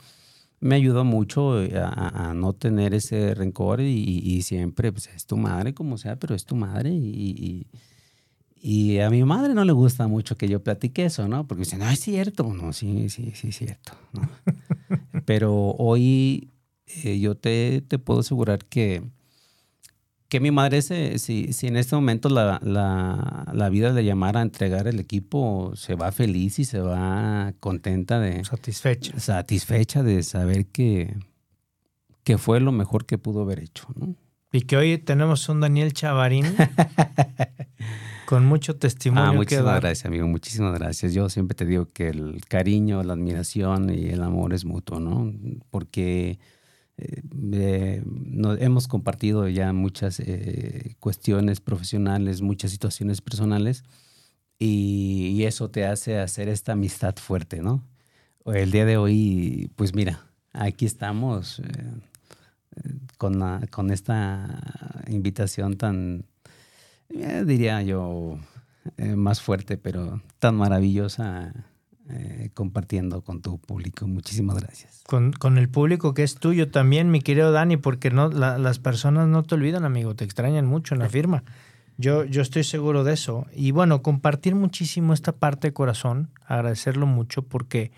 [0.59, 3.87] me ayudó mucho eh, a, a- a no tener ese rencor y,
[4.25, 6.97] y siempre, pues es tu madre como sea, pero es tu madre y,
[7.37, 7.67] y-
[8.61, 11.47] y a mi madre no le gusta mucho que yo platique eso, ¿no?
[11.47, 14.29] Porque dice, no, es cierto, no, sí, sí, sí, es cierto, ¿no?
[15.25, 16.51] pero hoy
[16.87, 19.03] eh, yo te, te puedo asegurar que
[20.29, 24.40] que mi madre, se, si, si en este momento la, la, la vida le llamara
[24.40, 29.18] a entregar el equipo, se va feliz y se va contenta de, Satisfecha.
[29.18, 31.16] satisfecha de saber que,
[32.25, 34.14] que fue lo mejor que pudo haber hecho, ¿no?
[34.53, 36.44] Y que hoy tenemos un Daniel Chavarín
[38.29, 39.81] con mucho testimonio Ah, que muchísimas dar.
[39.81, 41.14] gracias, amigo, muchísimas gracias.
[41.14, 45.33] Yo siempre te digo que el cariño, la admiración y el amor es mutuo, ¿no?
[45.71, 46.38] Porque
[46.99, 53.83] eh, eh, nos- hemos compartido ya muchas eh, cuestiones profesionales, muchas situaciones personales
[54.59, 57.83] y, y eso te hace hacer esta amistad fuerte, ¿no?
[58.45, 61.62] El día de hoy, pues mira, aquí estamos
[63.17, 64.61] con, la- con esta
[65.09, 66.25] invitación tan,
[67.11, 68.38] eh, diría yo,
[68.97, 71.53] eh, más fuerte, pero tan maravillosa,
[72.11, 74.07] eh, compartiendo con tu público.
[74.07, 75.03] Muchísimas gracias.
[75.07, 78.79] Con, con el público que es tuyo también, mi querido Dani, porque no, la- las
[78.79, 81.44] personas no te olvidan, amigo, te extrañan mucho en la firma.
[81.97, 83.47] Yo, yo estoy seguro de eso.
[83.55, 87.90] Y bueno, compartir muchísimo esta parte de corazón, agradecerlo mucho porque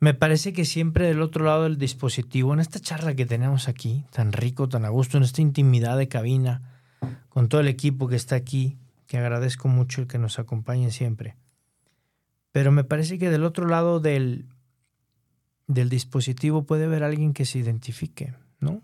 [0.00, 4.04] me parece que siempre del otro lado del dispositivo, en esta charla que tenemos aquí,
[4.12, 6.77] tan rico, tan a gusto, en esta intimidad de cabina,
[7.28, 11.36] con todo el equipo que está aquí, que agradezco mucho el que nos acompañe siempre.
[12.52, 14.46] Pero me parece que del otro lado del,
[15.66, 18.82] del dispositivo puede haber alguien que se identifique, ¿no?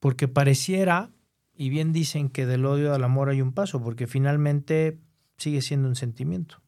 [0.00, 1.10] Porque pareciera,
[1.56, 4.98] y bien dicen que del odio al amor hay un paso, porque finalmente
[5.36, 6.60] sigue siendo un sentimiento.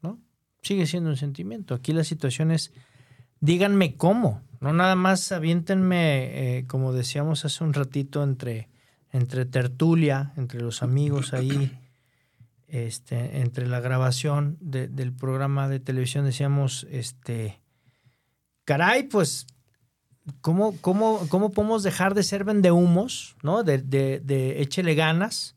[0.00, 0.18] ¿No?
[0.62, 1.74] Sigue siendo un sentimiento.
[1.74, 2.72] Aquí la situación es,
[3.40, 8.68] díganme cómo, no nada más aviéntenme, eh, como decíamos hace un ratito, entre,
[9.12, 11.78] entre tertulia, entre los amigos ahí,
[12.68, 17.60] este, entre la grabación de- del programa de televisión, decíamos, este,
[18.64, 19.46] caray, pues,
[20.40, 23.62] ¿cómo, cómo, cómo podemos dejar de ser vendehumos, ¿no?
[23.62, 25.56] De, de, de échele ganas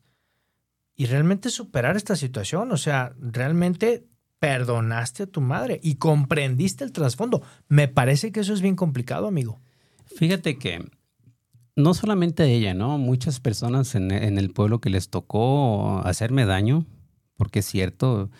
[0.94, 2.70] y realmente superar esta situación.
[2.72, 4.06] O sea, realmente
[4.38, 7.42] perdonaste a tu madre y comprendiste el trasfondo.
[7.68, 9.60] Me parece que eso es bien complicado, amigo.
[10.16, 10.88] Fíjate que
[11.82, 12.98] no solamente a ella, ¿no?
[12.98, 16.86] Muchas personas en, en el pueblo que les tocó hacerme daño,
[17.36, 18.30] porque es cierto,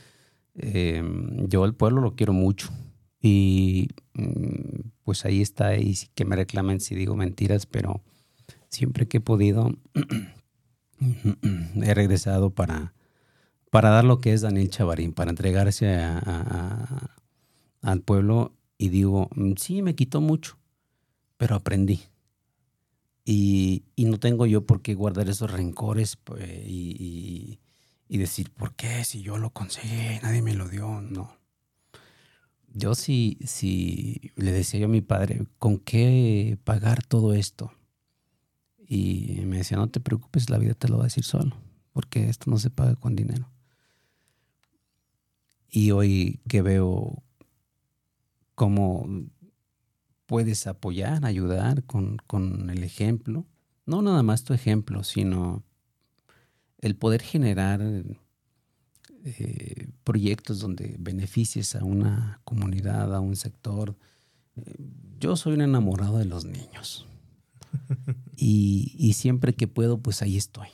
[0.54, 1.02] eh,
[1.48, 2.70] yo al pueblo lo quiero mucho.
[3.20, 8.02] Y mm, pues ahí está, y sí que me reclamen si digo mentiras, pero
[8.68, 9.72] siempre que he podido,
[11.82, 12.94] he regresado para,
[13.70, 15.94] para dar lo que es Daniel Chavarín, para entregarse
[17.82, 18.54] al pueblo.
[18.78, 20.58] Y digo, mm, sí, me quitó mucho,
[21.36, 22.00] pero aprendí.
[23.32, 27.60] Y, y no tengo yo por qué guardar esos rencores pues, y, y-
[28.08, 29.04] y decir, ¿por qué?
[29.04, 31.00] Si yo lo conseguí, nadie me lo dio.
[31.00, 31.36] No.
[32.74, 37.70] Yo sí, sí le decía yo a mi padre, ¿con qué pagar todo esto?
[38.84, 41.56] Y me decía, no te preocupes, la vida te lo va a decir solo,
[41.92, 43.48] porque esto no se paga con dinero.
[45.68, 47.22] Y hoy que veo
[48.56, 49.06] cómo
[50.30, 53.46] puedes apoyar, ayudar con, con el ejemplo,
[53.84, 55.64] no nada más tu ejemplo, sino
[56.78, 57.80] el poder generar
[59.24, 63.96] eh, proyectos donde beneficies a una comunidad, a un sector.
[64.54, 64.76] Eh,
[65.18, 67.08] Yo soy un enamorado de los niños.
[68.36, 70.68] Y, y siempre que puedo, pues ahí estoy,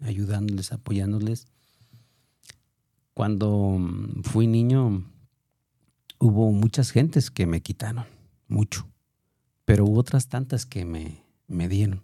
[0.00, 1.46] ayudándoles, apoyándoles.
[3.14, 5.10] Cuando mm, fui niño,
[6.18, 8.04] hubo muchas gentes que me quitaron,
[8.48, 8.86] mucho,
[9.68, 12.02] pero hubo otras tantas que me, me dieron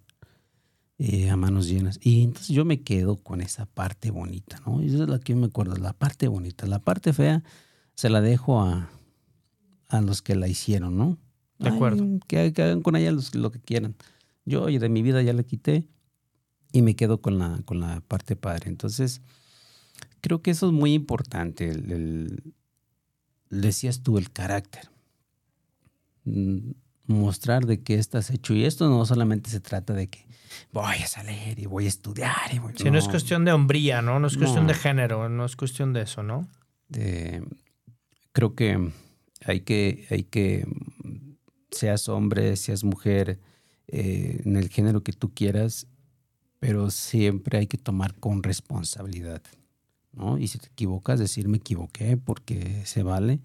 [0.98, 1.98] eh, a manos llenas.
[2.02, 4.82] Y entonces yo me quedo con esa parte bonita, ¿no?
[4.82, 6.66] Y esa es la que yo me acuerdo, la parte bonita.
[6.66, 7.42] La parte fea
[7.94, 8.90] se la dejo a,
[9.88, 11.16] a los que la hicieron, ¿no?
[11.58, 12.04] De acuerdo.
[12.04, 13.94] Ay, que, que hagan con ella los- lo que quieran.
[14.44, 15.86] Yo de mi vida ya la quité
[16.70, 18.68] y me quedo con la, con la parte padre.
[18.68, 19.22] Entonces,
[20.20, 21.70] creo que eso es muy importante.
[21.70, 22.54] El, el-
[23.48, 24.90] decías tú, el carácter.
[27.06, 28.54] Mostrar de qué estás hecho.
[28.54, 30.26] Y esto no solamente se trata de que
[30.72, 32.52] voy a salir y voy a estudiar.
[32.52, 34.18] Y voy, Si no, es cuestión de hombría, ¿no?
[34.20, 34.72] No es cuestión No.
[34.72, 36.48] de género, no es cuestión de eso, ¿no?
[38.32, 38.90] creo que
[39.44, 40.66] hay que, hay que,
[41.70, 43.40] seas hombre, seas mujer,
[43.88, 45.86] eh, en el género que tú quieras,
[46.60, 49.42] pero siempre hay que tomar con responsabilidad,
[50.12, 50.38] ¿no?
[50.38, 53.40] Y si te equivocas, decir me equivoqué porque se vale.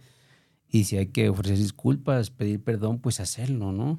[0.72, 3.98] Y si hay que ofrecer disculpas, pedir perdón, pues hacerlo, ¿no?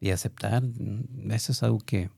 [0.00, 0.62] Y aceptar.
[0.64, 2.10] mm, Eso es algo que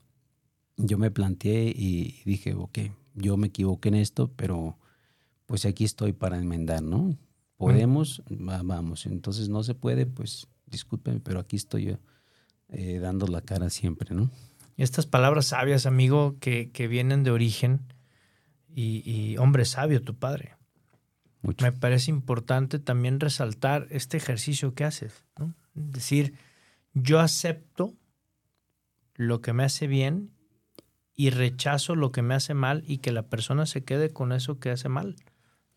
[0.77, 2.79] yo me planteé y dije, ok,
[3.15, 4.79] yo me equivoqué en esto, pero
[5.47, 7.17] pues aquí estoy para enmendar, ¿no?
[7.59, 9.05] Podemos, va- vamos.
[9.07, 11.99] Entonces no se puede, pues discúlpeme, pero aquí estoy yo
[12.69, 14.31] eh, dando la cara siempre, ¿no?
[14.79, 17.83] Estas palabras sabias, amigo, que, que vienen de origen.
[18.75, 20.57] Y, y, hombre sabio, tu padre.
[21.43, 21.65] Mucho.
[21.65, 25.55] Me parece importante también resaltar este ejercicio que haces, ¿no?
[25.77, 26.35] Es decir,
[26.95, 27.95] yo acepto
[29.15, 30.31] lo que me hace bien
[31.15, 34.59] y rechazo lo que me hace mal y que la persona se quede con eso
[34.59, 35.17] que hace mal.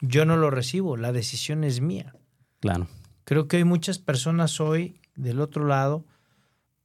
[0.02, 2.16] Yo no lo recibo, la decisión es mía.
[2.60, 2.88] Claro.
[3.24, 6.06] Creo que hay muchas personas hoy del otro lado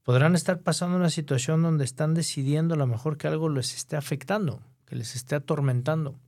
[0.03, 3.97] podrán estar pasando una situación donde están decidiendo a lo mejor que algo les esté
[3.97, 6.18] afectando, que les esté atormentando.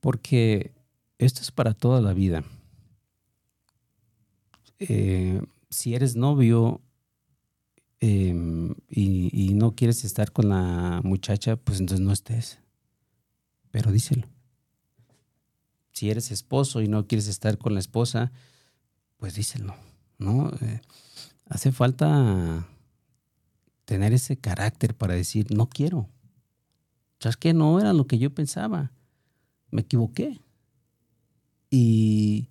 [0.00, 0.72] Porque
[1.18, 2.44] esto es para toda la vida.
[4.78, 6.80] Eh, si eres novio
[8.00, 8.34] eh,
[8.88, 12.60] y, no quieres estar con la muchacha, pues entonces no estés.
[13.70, 14.28] Pero díselo.
[15.92, 18.30] Si eres esposo y no quieres estar con la esposa,
[19.16, 19.74] pues díselo.
[20.18, 20.52] ¿no?
[20.60, 20.80] Eh,
[21.46, 22.68] hace falta
[23.84, 26.08] tener ese carácter para decir, no quiero.
[27.20, 27.52] ¿sabes qué?
[27.52, 28.92] No era lo que yo pensaba.
[29.70, 30.40] Me equivoqué.
[31.70, 32.48] Y,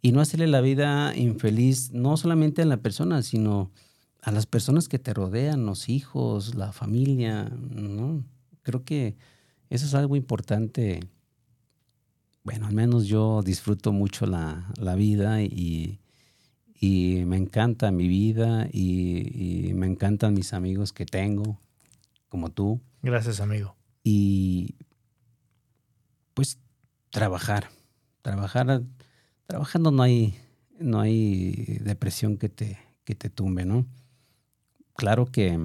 [0.00, 3.70] y no hacerle la vida infeliz, no solamente a la persona, sino
[4.24, 8.24] a las personas que te rodean, los hijos, la familia, ¿no?
[8.62, 9.16] Creo que
[9.68, 11.00] eso es algo importante.
[12.42, 16.00] Bueno, al menos yo disfruto mucho la, la vida y,
[16.80, 21.60] y, me encanta mi vida y, y me encantan mis amigos que tengo,
[22.28, 22.80] como tú.
[23.02, 23.76] Gracias, amigo.
[24.02, 24.74] Y
[26.34, 26.58] pues
[27.10, 27.68] trabajar,
[28.24, 28.82] trabajar,
[29.46, 30.34] trabajando no hay,
[30.78, 33.86] no hay depresión que te, que te tumbe, ¿no?
[34.94, 35.60] Claro que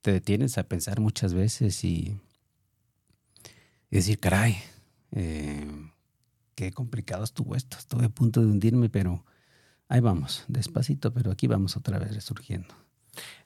[0.00, 2.16] te detienes a pensar muchas veces y,
[3.90, 4.56] decir, caray,
[5.10, 5.66] eh,
[6.54, 9.24] qué complicado estuvo esto, estuve a punto de hundirme, pero
[9.88, 12.74] ahí vamos, despacito, pero aquí vamos otra vez resurgiendo.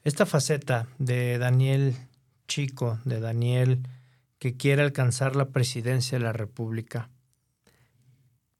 [0.04, 1.96] Esta faceta de Daniel
[2.46, 3.80] Chico, de Daniel
[4.38, 7.10] que quiere alcanzar la presidencia de la República,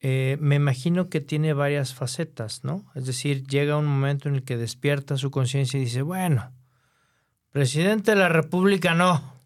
[0.01, 2.86] eh, me imagino que tiene varias facetas, ¿no?
[2.94, 6.53] Es decir, llega un momento en el que despierta su conciencia y dice, bueno,
[7.51, 9.38] presidente de la República no.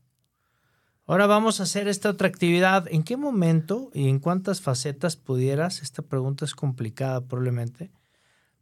[1.06, 2.86] Ahora vamos a hacer esta otra actividad.
[2.90, 5.82] ¿En qué momento y en cuántas facetas pudieras?
[5.82, 7.90] Esta pregunta es complicada probablemente.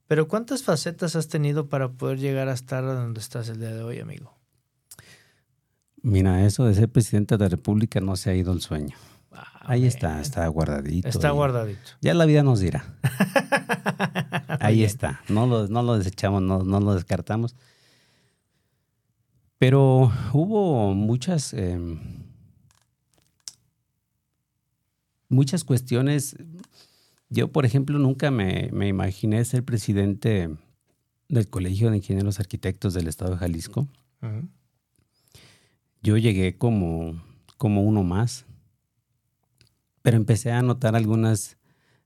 [0.07, 3.83] Pero ¿cuántas facetas has tenido para poder llegar a estar donde estás el día de
[3.83, 4.37] hoy, amigo?
[6.03, 8.97] Mira, eso de ser presidente de la República no se ha ido el sueño.
[9.61, 11.09] Ahí está, está guardadito.
[11.09, 11.93] Está guardadito.
[12.01, 12.97] Ya la vida nos dirá.
[14.61, 15.21] Ahí está.
[15.29, 17.55] No lo, no lo desechamos, no, no lo descartamos.
[19.59, 21.79] Pero hubo muchas, eh,
[25.29, 26.37] muchas cuestiones.
[27.29, 30.49] Yo, por ejemplo, nunca me, me, imaginé ser presidente
[31.29, 33.87] del Colegio de Ingenieros Arquitectos del Estado de Jalisco.
[34.23, 34.49] Uh -huh.
[36.03, 37.23] Yo llegué como,
[37.59, 38.47] como uno más,
[40.03, 41.57] pero empecé a notar algunas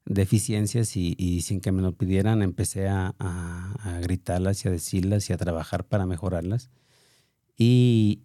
[0.06, 4.70] deficiencias y, y sin que me lo pidieran empecé a, a, a gritarlas y a
[4.70, 6.70] decirlas y a trabajar para mejorarlas.
[7.56, 8.22] Y,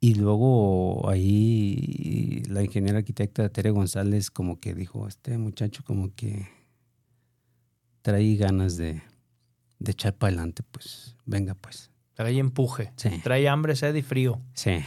[0.00, 6.48] y luego ahí la ingeniera arquitecta Tere González como que dijo, este muchacho como que
[8.02, 9.02] trae ganas de,
[9.78, 11.90] de echar para adelante, pues venga pues.
[12.14, 13.08] Trae empuje, Sí.
[13.22, 14.40] trae hambre, sed y frío.
[14.54, 14.78] Sí.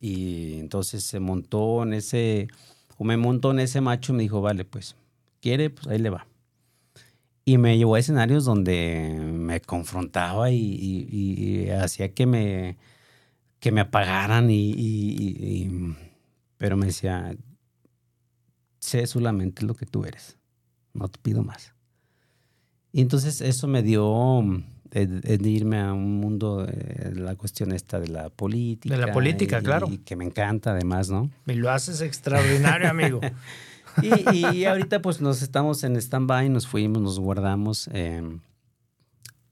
[0.00, 2.48] Y entonces se montó en ese,
[2.96, 4.94] o me montó en ese macho y me dijo, vale, pues,
[5.40, 6.26] quiere, pues ahí le va.
[7.44, 12.76] Y me llevó a escenarios donde me confrontaba y, hacía que me,
[13.60, 15.96] que me apagaran y- y-
[16.58, 17.36] pero me decía,
[18.78, 20.38] sé solamente lo que tú eres,
[20.94, 21.72] no te pido más.
[22.92, 24.42] Y entonces eso me dio
[24.92, 28.94] el, el irme a un mundo de la cuestión esta de la política.
[28.96, 29.88] De la política, y- claro.
[29.90, 31.30] Y que me encanta además, ¿no?
[31.46, 33.20] Y lo haces extraordinario, amigo.
[34.02, 37.88] Y, y ahorita pues nos estamos en stand-by, nos fuimos, nos guardamos.
[37.92, 38.22] eh,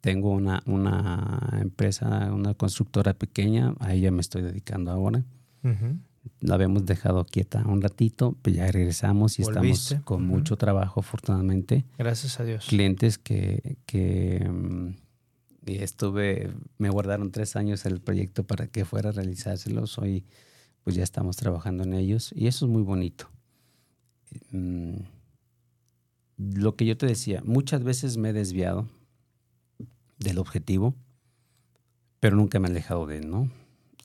[0.01, 5.25] tengo una, una empresa, una constructora pequeña, a ella me estoy dedicando ahora.
[6.41, 9.95] La habíamos dejado quieta un ratito, pues ya regresamos y Volviste.
[9.95, 11.85] estamos con mucho trabajo, afortunadamente.
[11.99, 12.67] Gracias a Dios.
[12.69, 14.91] Clientes que, que mm,
[15.67, 19.99] y estuve, me guardaron tres años el proyecto para que fuera a realizárselos.
[19.99, 20.25] Hoy
[20.85, 23.29] pues ya estamos trabajando en ellos y eso es muy bonito.
[24.51, 24.97] Mm,
[26.39, 28.89] Lo que yo te decía, muchas veces me he desviado
[30.19, 30.95] del objetivo,
[32.21, 33.51] pero nunca me he alejado de él, ¿no?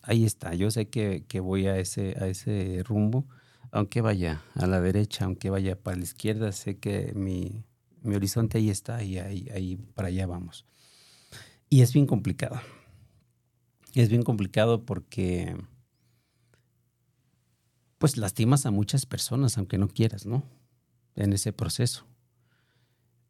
[0.04, 3.28] Ahí está, yo sé que, que voy a ese, a ese rumbo,
[3.72, 7.64] aunque vaya a la derecha, aunque vaya para la izquierda, sé que mi,
[8.02, 10.66] mi horizonte ahí está y ahí, ahí para allá vamos.
[11.72, 12.62] Y es bien complicado.
[13.96, 15.56] Es bien complicado porque
[17.98, 20.44] pues lastimas a muchas personas, aunque no quieras, ¿no?
[21.16, 22.06] En ese proceso.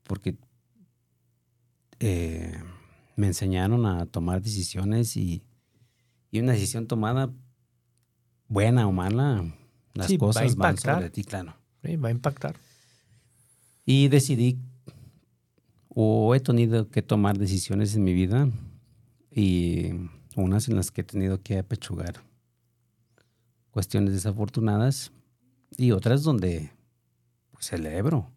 [0.04, 0.38] Porque
[2.00, 2.58] eh,
[3.16, 5.44] me enseñaron a tomar decisiones y,
[6.32, 7.32] y una decisión tomada,
[8.48, 9.54] buena o mala,
[9.94, 11.56] las Sí, cosas van sobre ti, claro.
[11.84, 12.56] Sí, va a impactar.
[13.86, 14.58] Y decidí,
[15.94, 18.50] o he tenido que tomar decisiones en mi vida,
[19.30, 19.92] y
[20.36, 22.22] unas en las que he tenido que apechugar
[23.72, 25.12] cuestiones desafortunadas,
[25.78, 26.72] y otras donde
[27.52, 28.30] pues, celebro.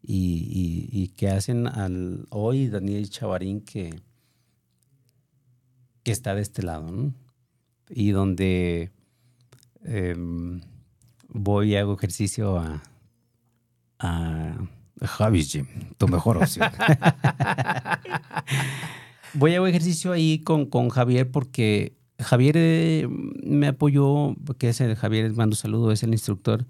[0.00, 4.00] Y, que hacen al hoy Daniel Chavarín que,
[6.02, 7.12] que está de este lado.
[7.90, 8.92] Y donde
[9.82, 10.60] em,
[11.28, 12.82] voy y hago ejercicio a,
[13.98, 14.47] a
[15.02, 16.70] Javis Gym, tu mejor opción.
[19.34, 23.08] Voy a hacer ejercicio ahí con, con Javier porque Javier eh,
[23.44, 26.66] me apoyó, que es el Javier, mando saludo, es el instructor,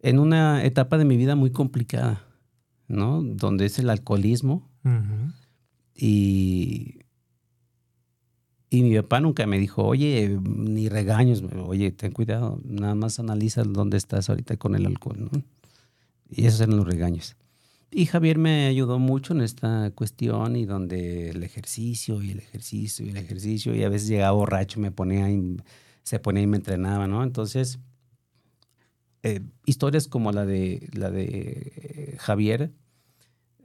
[0.00, 2.26] en una etapa de mi vida muy complicada,
[2.88, 3.22] ¿no?
[3.22, 4.68] Donde es el alcoholismo.
[5.94, 7.02] Y
[8.72, 13.64] y mi papá nunca me dijo, oye, ni regaños, oye, ten cuidado, nada más analiza
[13.64, 15.42] dónde estás ahorita con el alcohol, ¿no?
[16.30, 17.36] Y esos eran los regaños.
[17.94, 23.04] Y Javier me ayudó mucho en esta cuestión y donde el ejercicio y el ejercicio
[23.04, 25.28] y el ejercicio y a veces llegaba borracho, me ponía
[26.02, 27.22] se ponía y me entrenaba, ¿no?
[27.22, 27.80] Entonces,
[29.22, 32.72] eh, historias como la de, la de eh, Javier,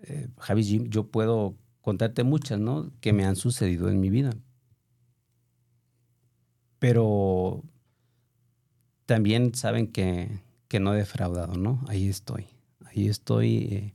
[0.03, 2.91] eh, Javi Jim, yo puedo contarte muchas, ¿no?
[2.99, 4.32] Que me han sucedido en mi vida.
[6.80, 7.63] Pero
[9.05, 11.82] también saben que, que no he defraudado, ¿no?
[11.88, 12.47] Ahí estoy.
[12.86, 13.93] Ahí estoy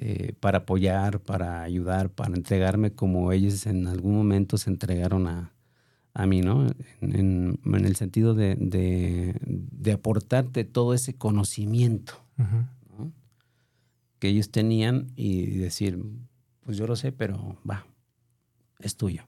[0.00, 5.52] eh, para apoyar, para ayudar, para entregarme como ellos en algún momento se entregaron a,
[6.14, 6.66] a mí, ¿no?
[7.00, 13.12] En, en, el sentido de, de, de, aportarte todo ese conocimiento ¿no?
[14.18, 16.02] que ellos tenían y decir,
[16.64, 17.86] pues yo lo sé, pero va,
[18.80, 19.24] es tuyo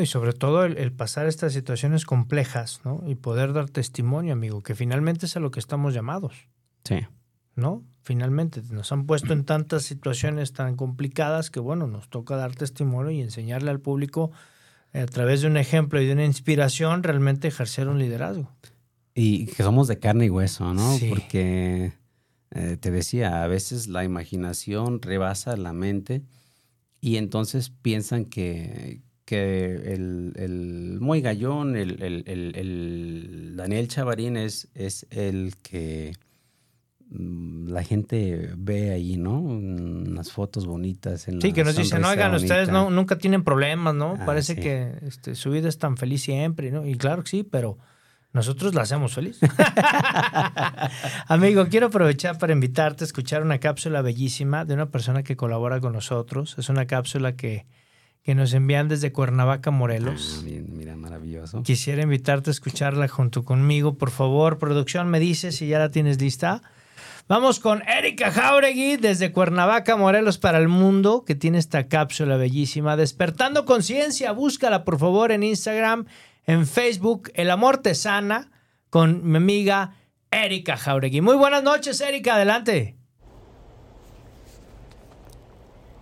[0.00, 3.02] y sobre todo el, pasar estas situaciones complejas, ¿no?
[3.06, 6.48] Y poder dar testimonio, amigo, que finalmente es a lo que estamos llamados.
[6.84, 7.06] Sí.
[7.56, 7.84] ¿No?
[8.02, 13.10] Finalmente nos han puesto en tantas situaciones tan complicadas que, bueno, nos toca dar testimonio
[13.12, 14.30] y enseñarle al público
[14.92, 18.50] eh, a través de un ejemplo y de una inspiración realmente ejercer un liderazgo.
[19.14, 20.98] Y que somos de carne y hueso, ¿no?
[21.08, 21.92] Porque
[22.50, 26.22] eh, te decía, a veces la imaginación rebasa la mente
[27.00, 34.68] y entonces piensan que, que el, el muy gallón, el, el, el, Daniel Chavarín es,
[34.74, 36.12] es el que
[37.10, 39.38] la gente ve ahí, ¿no?
[39.38, 41.28] Unas fotos bonitas.
[41.28, 44.16] En sí, que nos dicen, oigan, ustedes no, nunca tienen problemas, ¿no?
[44.18, 46.86] Ah, Parece que este, su vida es tan feliz siempre, ¿no?
[46.86, 47.78] Y claro que sí, pero
[48.32, 49.38] nosotros la hacemos feliz.
[51.28, 55.80] Amigo, quiero aprovechar para invitarte a escuchar una cápsula bellísima de una persona que colabora
[55.80, 56.56] con nosotros.
[56.58, 57.66] Es una cápsula que
[58.24, 60.40] que nos envían desde Cuernavaca, Morelos.
[60.40, 61.62] Ah, mira, maravilloso.
[61.62, 64.58] Quisiera invitarte a escucharla junto conmigo, por favor.
[64.58, 66.62] Producción, me dice si ya la tienes lista.
[67.26, 72.98] Vamos con Erika Jauregui desde Cuernavaca, Morelos para el mundo, que tiene esta cápsula bellísima.
[72.98, 76.04] Despertando conciencia, búscala por favor en Instagram,
[76.44, 78.50] en Facebook, El Amor Te Sana,
[78.90, 79.96] con mi amiga
[80.30, 81.22] Erika Jauregui.
[81.22, 82.94] Muy buenas noches, Erika, adelante.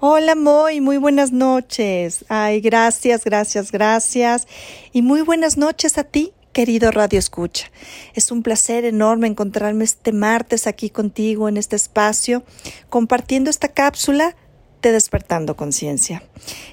[0.00, 2.24] Hola Moy, muy buenas noches.
[2.28, 4.48] Ay, gracias, gracias, gracias.
[4.92, 7.70] Y muy buenas noches a ti, querido Radio Escucha.
[8.14, 12.44] Es un placer enorme encontrarme este martes aquí contigo en este espacio,
[12.88, 14.36] compartiendo esta cápsula
[14.82, 16.22] de Despertando Conciencia.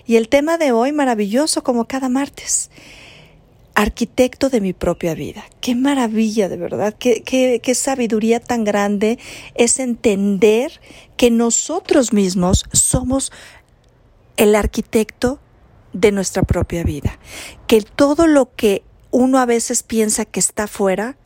[0.05, 2.69] Y el tema de hoy, maravilloso como cada martes,
[3.75, 5.45] arquitecto de mi propia vida.
[5.61, 9.19] Qué maravilla, de verdad, qué, qué, qué, sabiduría tan grande
[9.55, 10.81] es entender
[11.15, 13.31] que nosotros mismos somos
[14.35, 15.39] el arquitecto
[15.93, 17.19] de nuestra propia vida.
[17.67, 21.17] Que todo lo que uno a veces piensa que está afuera,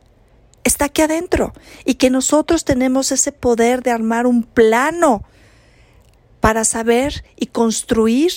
[0.64, 1.52] está aquí adentro.
[1.84, 5.24] Y que nosotros tenemos ese poder de armar un plano
[6.40, 8.32] para saber y construir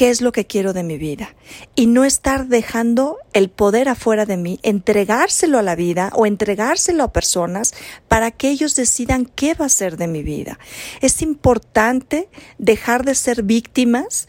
[0.00, 1.34] qué es lo que quiero de mi vida
[1.74, 7.04] y no estar dejando el poder afuera de mí, entregárselo a la vida o entregárselo
[7.04, 7.74] a personas
[8.08, 10.58] para que ellos decidan qué va a ser de mi vida.
[11.02, 14.26] Es importante dejar de ser víctimas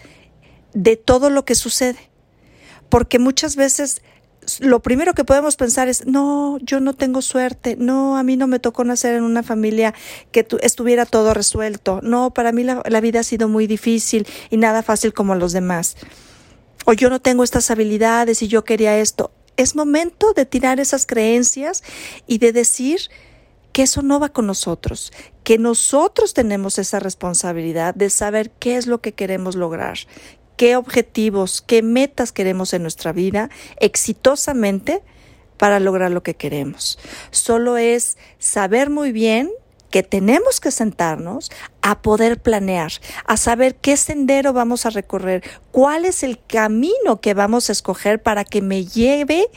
[0.73, 2.10] de todo lo que sucede,
[2.91, 4.03] porque muchas veces
[4.59, 8.47] lo primero que podemos pensar es, no, yo no tengo suerte, no, a mí no
[8.47, 9.93] me tocó nacer en una familia
[10.31, 14.57] que estuviera todo resuelto, no, para mí la, la vida ha sido muy difícil y
[14.57, 15.95] nada fácil como los demás,
[16.85, 19.31] o yo no tengo estas habilidades y yo quería esto.
[19.57, 21.83] Es momento de tirar esas creencias
[22.25, 23.01] y de decir
[23.71, 25.13] que eso no va con nosotros,
[25.43, 29.99] que nosotros tenemos esa responsabilidad de saber qué es lo que queremos lograr,
[30.61, 33.49] qué objetivos, qué metas queremos en nuestra vida
[33.79, 35.01] exitosamente
[35.57, 36.99] para lograr lo que queremos.
[37.31, 39.49] Solo es saber muy bien
[39.89, 41.49] que tenemos que sentarnos
[41.81, 42.91] a poder planear,
[43.25, 45.41] a saber qué sendero vamos a recorrer,
[45.71, 49.47] cuál es el camino que vamos a escoger para que me lleve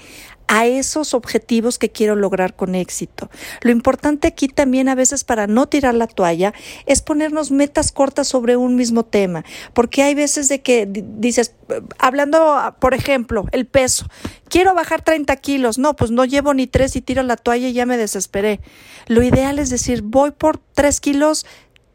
[0.48, 3.30] a esos objetivos que quiero lograr con éxito.
[3.62, 6.52] Lo importante aquí también a veces para no tirar la toalla
[6.86, 11.54] es ponernos metas cortas sobre un mismo tema, porque hay veces de que dices,
[11.98, 14.06] hablando, por ejemplo, el peso,
[14.48, 17.72] quiero bajar 30 kilos, no, pues no llevo ni tres y tiro la toalla y
[17.72, 18.60] ya me desesperé.
[19.06, 21.46] Lo ideal es decir, voy por 3 kilos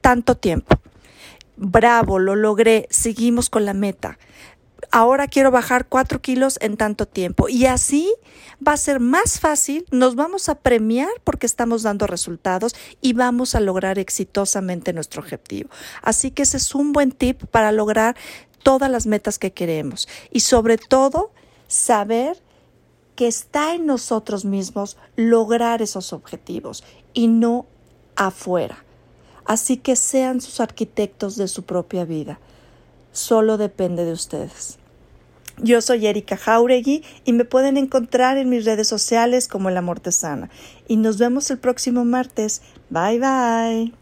[0.02, 0.80] tanto tiempo.
[1.58, 4.18] Bravo, lo logré, seguimos con la meta
[4.92, 7.50] ahora quiero bajar cuatro kilos en tanto tiempo.
[7.50, 8.14] Y así
[8.66, 13.56] va a ser más fácil, nos vamos a premiar porque estamos dando resultados y vamos
[13.56, 15.70] a lograr exitosamente nuestro objetivo.
[16.02, 18.16] Así que ese es un buen tip para lograr
[18.64, 20.08] todas las metas que queremos.
[20.32, 21.32] Y sobre todo,
[21.68, 22.42] saber
[23.16, 27.66] que está en nosotros mismos lograr esos objetivos y no
[28.16, 28.86] afuera.
[29.46, 32.40] Así que sean sus arquitectos de su propia vida.
[33.12, 34.80] Solo depende de ustedes.
[35.62, 40.50] Yo soy Erika Jauregui y me pueden encontrar en mis redes sociales como La Mortesana.
[40.88, 42.62] Y nos vemos el próximo martes.
[42.90, 43.94] Bye bye.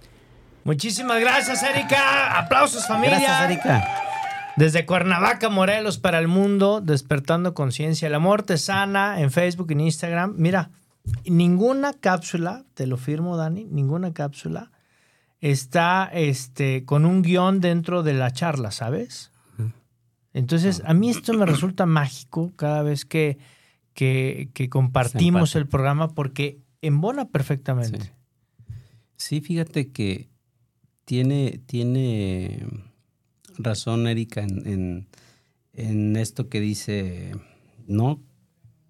[0.64, 2.38] Muchísimas gracias, Erika.
[2.38, 3.20] Aplausos, familia.
[3.20, 3.88] Gracias, Erika.
[4.56, 8.10] Desde Cuernavaca, Morelos, para el mundo, despertando conciencia.
[8.10, 10.36] La Mortesana en Facebook, en Instagram.
[10.38, 10.70] Mira,
[11.26, 14.72] ninguna cápsula, te lo firmo, Dani, ninguna cápsula
[15.42, 19.32] está este, con un guion dentro de la charla, ¿sabes?
[20.34, 23.40] Entonces, a mí esto me resulta mágico cada vez que,
[23.94, 28.00] que, que compartimos el programa porque embona perfectamente.
[28.02, 28.10] Sí.
[29.16, 30.30] Sí, fíjate que
[31.06, 32.68] tiene, tiene
[33.58, 35.08] razón Erika en, en-
[35.74, 37.32] en esto que dice,
[37.88, 38.22] ¿no?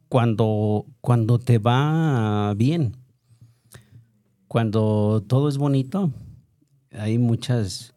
[0.10, 2.96] Cuando, cuando te va bien,
[4.48, 6.12] cuando todo es bonito,
[6.92, 7.94] hay muchas,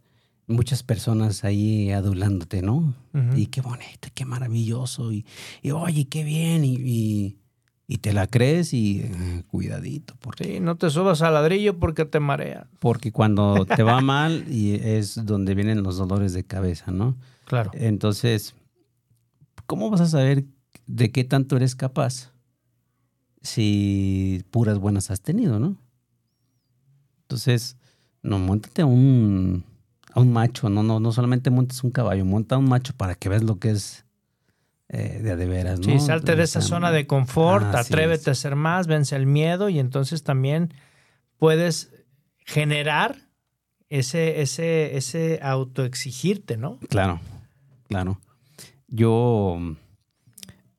[0.47, 2.95] muchas personas ahí adulándote, ¿no?
[3.36, 5.24] Y qué bonito, qué maravilloso, y,
[5.62, 7.36] y oye, qué bien, y, y-
[7.93, 12.05] y te la crees y eh, cuidadito, porque Sí, no te subas al ladrillo porque
[12.05, 12.68] te marea.
[12.78, 17.16] porque cuando te va mal y es donde vienen los dolores de cabeza, ¿no?
[17.47, 17.72] Claro.
[17.74, 18.55] Entonces,
[19.66, 20.45] ¿cómo vas a saber
[20.86, 22.30] de qué tanto eres capaz
[23.43, 25.76] si puras buenas has tenido, no?
[27.22, 27.76] Entonces,
[28.23, 29.64] no, montate a un,
[30.12, 33.14] a un macho, no, no, no solamente montes un caballo, monta a un macho para
[33.14, 34.05] que veas lo que es
[34.89, 35.85] eh, de de veras, ¿no?
[35.85, 39.27] Sí, salte de O esa sea, zona de confort, atrévete a hacer más, vence el
[39.27, 40.75] miedo y entonces también
[41.39, 41.93] puedes
[42.45, 43.16] generar
[43.89, 46.79] ese, ese, ese autoexigirte, ¿no?
[46.89, 47.21] Claro,
[47.89, 48.21] claro.
[48.89, 49.59] Yo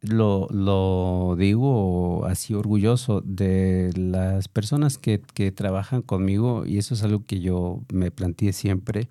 [0.02, 7.04] lo, lo digo así orgulloso de las personas que, que trabajan conmigo y eso es
[7.04, 9.10] algo que yo me planteé siempre,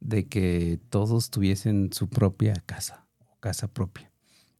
[0.00, 4.10] de que todos tuviesen su propia casa, o casa propia.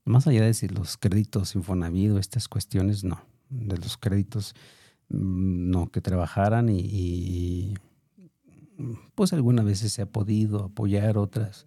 [0.05, 3.21] Más allá de si los créditos Infonavit o estas cuestiones, no.
[3.51, 4.55] De los créditos,
[5.09, 7.75] mm, no, que trabajaran y, y,
[9.17, 11.67] pues algunas veces se ha podido apoyar, otras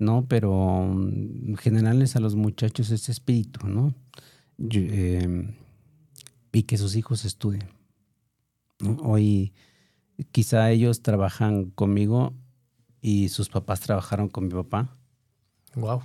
[0.00, 3.94] no, pero mm, generarles a los muchachos ese espíritu, ¿no?
[4.58, 5.54] Yo, eh,
[6.52, 7.68] y que sus hijos estudien.
[8.80, 8.96] ¿no?
[9.02, 9.52] Hoy
[10.32, 12.34] quizá ellos trabajan conmigo
[13.00, 14.96] y sus papás trabajaron con mi papá,
[15.76, 16.02] Wow.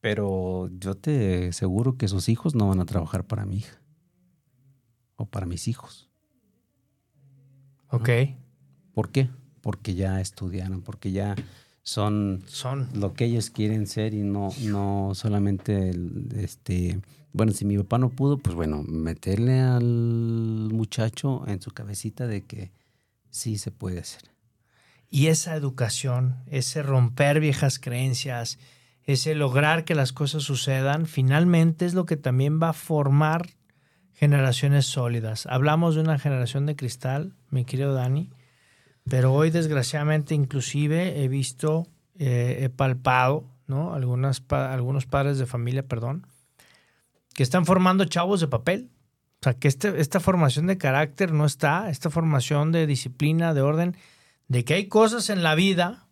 [0.00, 3.80] pero yo te aseguro que sus hijos no van a trabajar para mi hija
[5.16, 6.08] o para mis hijos.
[7.90, 8.08] Ok.
[8.92, 9.28] ¿Por qué?
[9.60, 11.34] Porque ya estudiaron, porque ya
[11.88, 12.86] son Son.
[12.94, 17.00] lo que ellos quieren ser y no, no solamente el, este
[17.32, 22.44] bueno, si mi papá no pudo, pues bueno, meterle al muchacho en su cabecita de
[22.44, 22.72] que
[23.30, 24.22] sí se puede hacer.
[25.08, 28.58] Y esa educación, ese romper viejas creencias,
[29.04, 33.50] ese lograr que las cosas sucedan, finalmente es lo que también va a formar
[34.12, 35.46] generaciones sólidas.
[35.46, 38.30] Hablamos de una generación de cristal, mi querido Dani,
[39.08, 41.86] pero hoy desgraciadamente inclusive he visto,
[42.18, 43.94] eh, he palpado, ¿no?
[43.94, 46.26] Algunas pa- algunos padres de familia, perdón,
[47.34, 48.90] que están formando chavos de papel.
[49.40, 53.60] O sea, que este- esta formación de carácter no está, esta formación de disciplina, de
[53.60, 53.96] orden,
[54.48, 56.06] de que hay cosas en la vida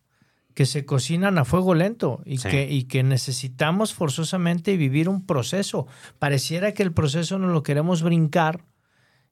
[0.55, 2.49] que se cocinan a fuego lento y, Sí.
[2.49, 5.87] que, y que necesitamos forzosamente vivir un proceso.
[6.19, 8.63] Pareciera que el proceso no lo queremos brincar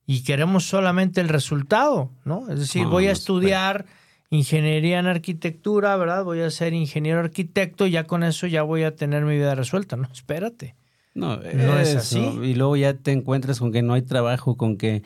[0.07, 2.51] y queremos solamente el resultado, ¿no?
[2.51, 3.87] Es decir, No, voy a estudiar
[4.31, 6.25] ingeniería en arquitectura, ¿verdad?
[6.25, 9.97] Voy a ser ingeniero arquitecto, ya con eso ya voy a tener mi vida resuelta.
[9.97, 10.75] No, espérate.
[11.15, 12.19] No, No es así.
[12.43, 15.03] Y luego ya te encuentras con que no hay trabajo, con que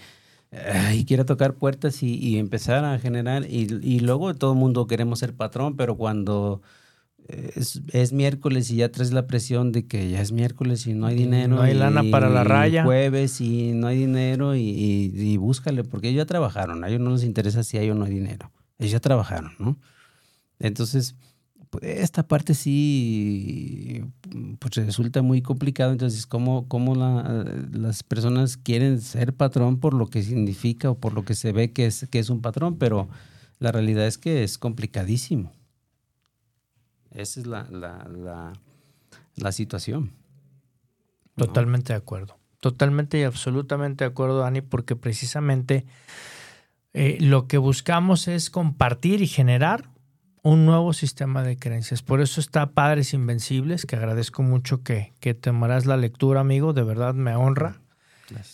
[0.51, 3.45] ay, quiera tocar puertas y, y empezar a generar.
[3.45, 6.63] Y, y luego todo el mundo queremos ser patrón, pero cuando
[7.29, 11.07] es, es miércoles y ya traes la presión de que ya es miércoles y no
[11.07, 11.57] hay Y dinero.
[11.57, 12.85] no hay lana para la y raya.
[12.85, 16.83] Jueves y no hay dinero y, y- y búscale, porque ellos ya trabajaron.
[16.85, 18.51] A ellos no les interesa si hay o no hay dinero.
[18.79, 19.77] Ellos ya trabajaron, ¿no?
[20.59, 21.15] Entonces,
[21.71, 24.03] pues, esta parte sí
[24.59, 25.93] pues resulta muy complicado.
[25.93, 31.13] Entonces, ¿cómo, cómo la- las personas quieren ser patrón por lo que significa o por
[31.13, 32.77] lo que se ve que es, que es un patrón?
[32.79, 33.09] Pero
[33.59, 35.53] la realidad es que es complicadísimo.
[37.19, 38.53] Esa es la, la, la,
[39.35, 40.13] la situación.
[41.35, 42.39] Totalmente de acuerdo.
[42.61, 45.85] Totalmente y absolutamente de acuerdo, Dani, porque precisamente
[46.95, 49.91] eh, lo que buscamos es compartir y generar
[50.43, 52.03] un nuevo sistema de creencias.
[52.03, 56.85] Por eso está Padres Invencibles, que agradezco mucho que, que tomarás la lectura, amigo, de
[56.85, 57.81] verdad me honra.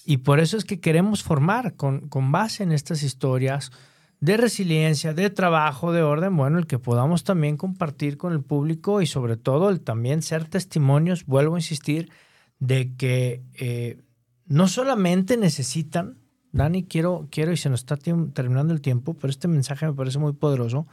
[0.06, 3.72] Y por eso es que queremos formar con, con base en estas historias
[4.24, 9.02] de resiliencia, de trabajo, de orden, bueno, el que podamos también compartir con el público
[9.02, 12.08] y sobre todo el también ser testimonios, vuelvo a insistir,
[12.58, 13.98] de que eh,
[14.46, 16.16] no solamente necesitan,
[16.52, 20.18] Dani, quiero, quiero y se nos está terminando el tiempo, pero este mensaje me parece
[20.18, 20.86] muy poderoso.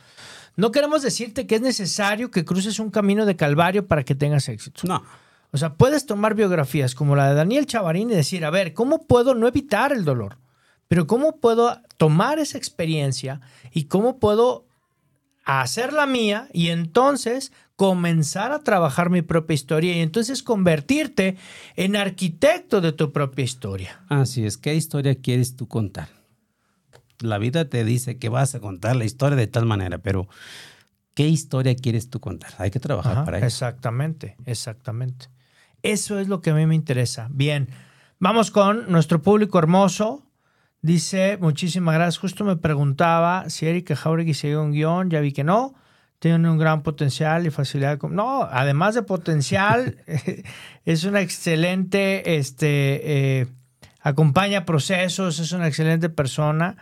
[0.58, 4.50] No queremos decirte que es necesario que cruces un camino de calvario para que tengas
[4.50, 4.82] éxito.
[4.86, 5.04] No.
[5.52, 9.08] O sea, puedes tomar biografías como la de Daniel Chavarín y decir, a ver, ¿cómo
[9.08, 10.38] puedo no evitar el dolor?
[10.92, 13.39] Pero ¿cómo puedo tomar esa experiencia
[13.72, 14.68] y cómo puedo
[15.46, 21.38] hacer la mía y entonces comenzar a trabajar mi propia historia y entonces convertirte
[21.78, 24.04] en arquitecto de tu propia historia?
[24.10, 26.10] Así es, ¿qué historia quieres tú contar?
[27.20, 30.28] La vida te dice que vas a contar la historia de tal manera, pero
[31.14, 32.52] ¿qué historia quieres tú contar?
[32.58, 33.46] Hay que trabajar para eso.
[33.46, 35.28] Exactamente, exactamente.
[35.84, 37.30] Eso es lo que a mí me interesa.
[37.32, 37.70] Bien,
[38.20, 40.28] vamos con nuestro público hermoso.
[40.82, 42.18] Dice, muchísimas gracias.
[42.18, 45.10] Justo me preguntaba si Erika Jauregui sigue un guion.
[45.10, 45.76] Ya vi que no.
[46.20, 48.00] Tiene un gran potencial y facilidad.
[48.02, 49.98] No, además de potencial,
[50.86, 53.48] es una excelente, este, eh,
[54.02, 56.78] acompaña procesos, es una excelente persona.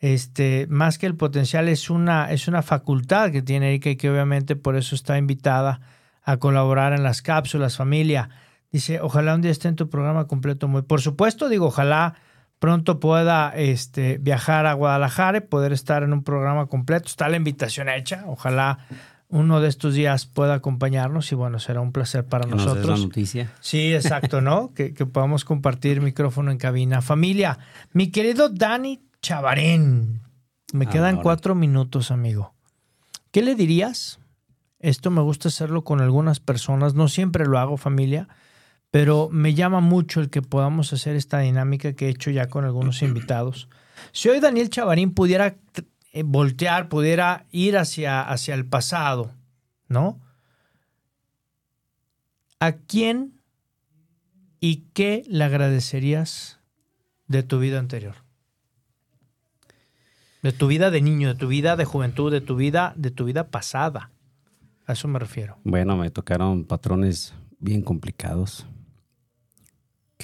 [0.00, 4.10] Este, más que el potencial, es una, es una facultad que tiene Erika y que
[4.10, 5.80] obviamente por eso está invitada
[6.22, 8.28] a colaborar en las cápsulas, familia.
[8.70, 10.66] Dice, ojalá un día esté en tu programa completo.
[10.66, 12.16] Muy, por supuesto, digo, ojalá
[12.58, 17.08] pronto pueda este, viajar a Guadalajara y poder estar en un programa completo.
[17.08, 18.24] Está la invitación hecha.
[18.26, 18.78] Ojalá
[19.28, 22.86] uno de estos días pueda acompañarnos y bueno, será un placer para nosotros.
[22.86, 23.52] Nos la noticia.
[23.60, 24.72] Sí, exacto, ¿no?
[24.74, 27.02] que, que, podamos compartir micrófono en cabina.
[27.02, 27.58] Familia,
[27.92, 30.20] mi querido Dani Chavarín,
[30.72, 32.54] me quedan cuatro minutos, amigo.
[33.30, 34.20] ¿Qué le dirías?
[34.78, 38.28] Esto me gusta hacerlo con algunas personas, no siempre lo hago, familia
[38.94, 42.64] pero me llama mucho el que podamos hacer esta dinámica que he hecho ya con
[42.64, 43.68] algunos invitados.
[44.12, 45.56] Si hoy Daniel Chavarín pudiera
[46.12, 49.32] eh, voltear, pudiera ir hacia, hacia el pasado,
[49.88, 50.20] ¿no?
[52.60, 53.40] ¿A quién
[54.60, 56.60] y qué le agradecerías
[57.26, 58.14] de tu vida anterior?
[60.44, 63.24] De tu vida de niño, de tu vida de juventud, de tu vida, de tu
[63.24, 64.12] vida pasada.
[64.86, 65.58] A eso me refiero.
[65.64, 68.68] Bueno, me tocaron patrones bien complicados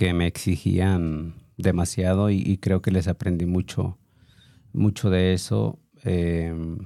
[0.00, 3.98] que me exigían demasiado y, creo que les aprendí mucho,
[4.72, 5.78] mucho de eso.
[6.04, 6.78] Em,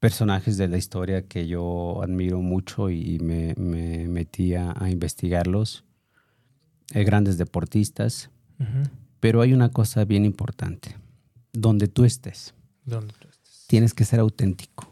[0.00, 5.84] personajes de la historia que yo admiro mucho y me, me metí a, investigarlos,
[6.94, 8.30] eh, grandes deportistas,
[9.20, 10.96] pero hay una cosa bien importante,
[11.52, 12.54] donde tú estés,
[12.86, 13.66] donde tú estés.
[13.66, 14.90] tienes que ser auténtico.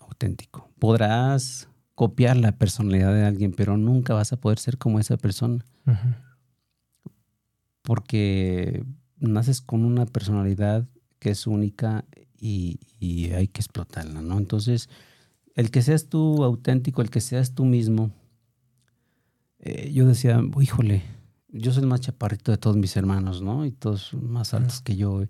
[0.00, 0.68] Auténtico.
[0.80, 1.67] Podrás
[1.98, 5.64] copiar la personalidad de alguien, pero nunca vas a poder ser como esa persona.
[7.82, 8.84] Porque
[9.16, 10.86] naces con una personalidad
[11.18, 12.04] que es única
[12.38, 12.78] y,
[13.34, 14.38] hay que explotarla, ¿no?
[14.38, 14.88] Entonces,
[15.56, 18.12] el que seas tú auténtico, el que seas tú mismo,
[19.58, 21.02] eh, yo decía, híjole,
[21.48, 23.66] yo soy el más chaparrito de todos mis hermanos, ¿no?
[23.66, 25.24] Y todos más altos que yo.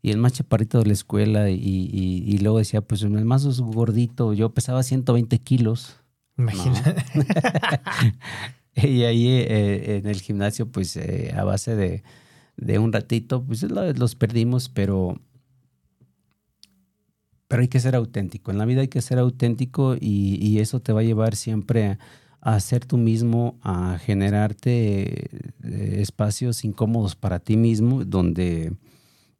[0.00, 4.32] Y el más chaparrito de la escuela y, y, luego decía, pues el más gordito,
[4.32, 6.00] yo pesaba 120 kilos
[6.38, 7.04] Imagínate.
[8.76, 11.74] y ahí eh, en el gimnasio, pues eh, a base
[12.56, 15.18] de, un ratito, pues los perdimos, pero,
[17.48, 18.50] pero hay que ser auténtico.
[18.50, 21.98] En la vida hay que ser auténtico y, eso te va a llevar siempre
[22.40, 25.28] a, ser tú mismo, a generarte
[25.64, 28.76] eh, espacios incómodos para ti mismo, donde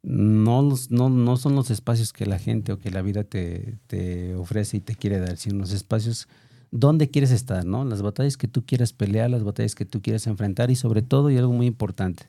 [0.03, 4.35] no, no, no, son los espacios que la gente o que la vida te, te
[4.35, 6.27] ofrece y te quiere dar, sino los espacios
[6.71, 7.85] dónde quieres estar, ¿no?
[7.85, 11.29] Las batallas que tú quieras pelear, las batallas que tú quieras enfrentar y sobre todo,
[11.29, 12.27] y algo muy importante,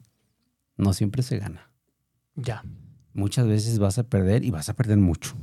[0.77, 1.71] no siempre se gana.
[2.35, 2.63] Ya.
[3.15, 5.35] Muchas veces vas a perder y vas a perder mucho.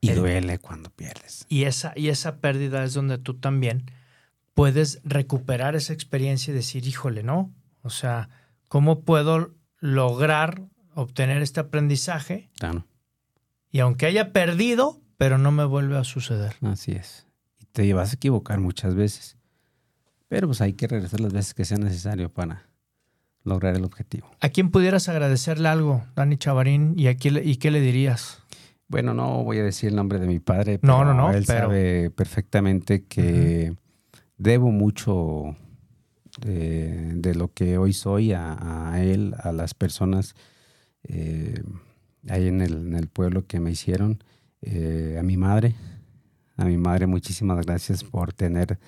[0.00, 1.46] Y duele cuando pierdes.
[1.48, 3.90] Y esa, y esa pérdida es donde tú también
[4.52, 7.52] puedes recuperar esa experiencia y decir, híjole, ¿no?
[7.82, 8.28] O sea,
[8.68, 10.62] ¿cómo puedo lograr
[10.94, 12.50] obtener este aprendizaje?
[12.58, 12.86] Claro.
[13.72, 16.54] Y aunque haya perdido, pero no me vuelve a suceder.
[16.60, 17.26] Así es
[17.74, 19.36] te vas a equivocar muchas veces.
[20.28, 22.62] Pero pues hay que regresar las veces que sea necesario para
[23.42, 24.30] lograr el objetivo.
[24.40, 26.94] ¿A quién pudieras agradecerle algo, Dani Chavarín?
[26.96, 28.38] ¿Y, a y qué le dirías?
[28.88, 31.44] Bueno, no voy a decir el nombre de mi padre, No, pero no, no, él
[31.46, 33.74] pero- sabe perfectamente que
[34.38, 35.56] debo mucho
[36.40, 40.34] de, de lo que hoy soy a, a él, a las personas
[41.02, 41.60] eh,
[42.28, 44.22] ahí en el, en el pueblo que me hicieron,
[44.62, 45.74] eh, a mi madre.
[46.56, 48.78] A mi madre, muchísimas gracias por tener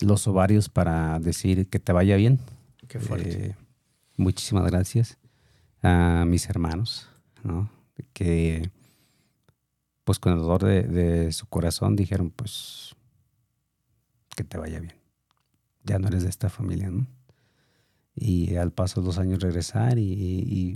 [0.00, 2.38] los ovarios para decir que te vaya bien.
[2.86, 3.46] Qué fuerte.
[3.46, 3.56] Eh,
[4.16, 5.18] muchísimas gracias
[5.82, 7.08] a mis hermanos,
[7.42, 7.70] ¿no?
[8.12, 8.70] Que,
[10.04, 12.94] pues con el dolor de, de su corazón dijeron, pues,
[14.36, 14.94] que te vaya bien.
[15.84, 17.06] Ya no eres de esta familia, ¿no?
[18.14, 20.74] Y al paso de los años regresar y, y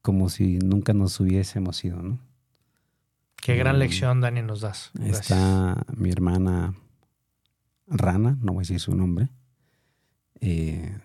[0.00, 2.18] como si nunca nos hubiésemos ido, ¿no?
[3.36, 3.78] Qué gran Mm.
[3.78, 4.90] lección, Dani, nos das.
[4.94, 5.20] Gracias.
[5.22, 6.74] Está mi hermana
[7.86, 9.28] Rana, no voy a decir su nombre,
[10.40, 10.98] eh,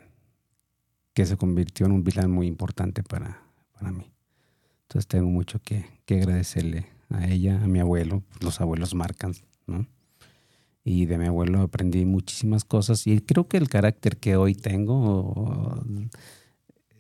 [1.13, 3.41] que se convirtió en un vilán muy importante para,
[3.73, 4.09] para mí.
[4.83, 9.33] Entonces tengo mucho que, que agradecerle a ella, a mi abuelo, los abuelos marcan,
[9.67, 9.85] ¿no?
[10.85, 15.83] Y de mi abuelo aprendí muchísimas cosas y creo que el carácter que hoy tengo,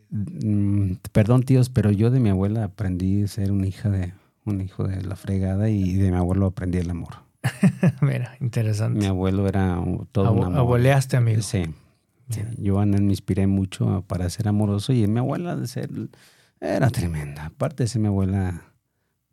[0.09, 4.13] mm, perdón tíos, pero yo de mi abuela aprendí a ser una hija de,
[4.49, 7.15] un hijo de la fregada y de mi abuelo aprendí el amor.
[8.01, 8.99] Mira, interesante.
[8.99, 9.81] Mi abuelo era
[10.11, 10.57] todo un amor.
[10.57, 11.41] abueleaste, amigo.
[11.41, 11.65] Sí.
[12.29, 12.41] sí.
[12.57, 15.89] Yo en él me inspiré mucho para ser amoroso y mi abuela de ser
[16.59, 17.45] era tremenda.
[17.45, 18.61] Aparte de ser mi abuela,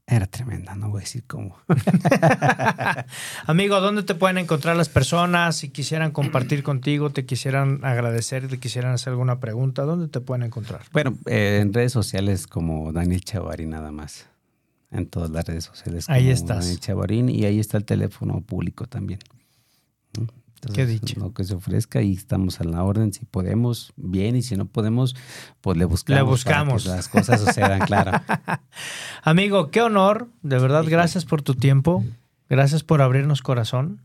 [0.08, 1.56] era tremenda, no voy a decir cómo.
[3.46, 5.56] Amigo, ¿dónde te pueden encontrar las personas?
[5.56, 10.44] Si quisieran compartir contigo, te quisieran agradecer, te quisieran hacer alguna pregunta, ¿dónde te pueden
[10.44, 10.82] encontrar?
[10.92, 14.28] Bueno, eh, en redes sociales como Daniel Chavarín nada más.
[14.96, 16.08] En todas las redes sociales.
[16.08, 16.80] Ahí estás.
[16.80, 19.20] Chavarín y ahí está el teléfono público también.
[20.72, 21.20] Qué dicha.
[21.20, 23.12] Lo que se ofrezca y estamos a la orden.
[23.12, 24.36] Si podemos, bien.
[24.36, 25.14] Y si no podemos,
[25.60, 26.16] pues le buscamos.
[26.16, 26.84] Le para buscamos.
[26.84, 28.12] que las cosas sucedan, claro.
[29.22, 30.28] Amigo, qué honor.
[30.42, 32.04] De verdad, gracias por tu tiempo.
[32.48, 34.00] Gracias por abrirnos corazón.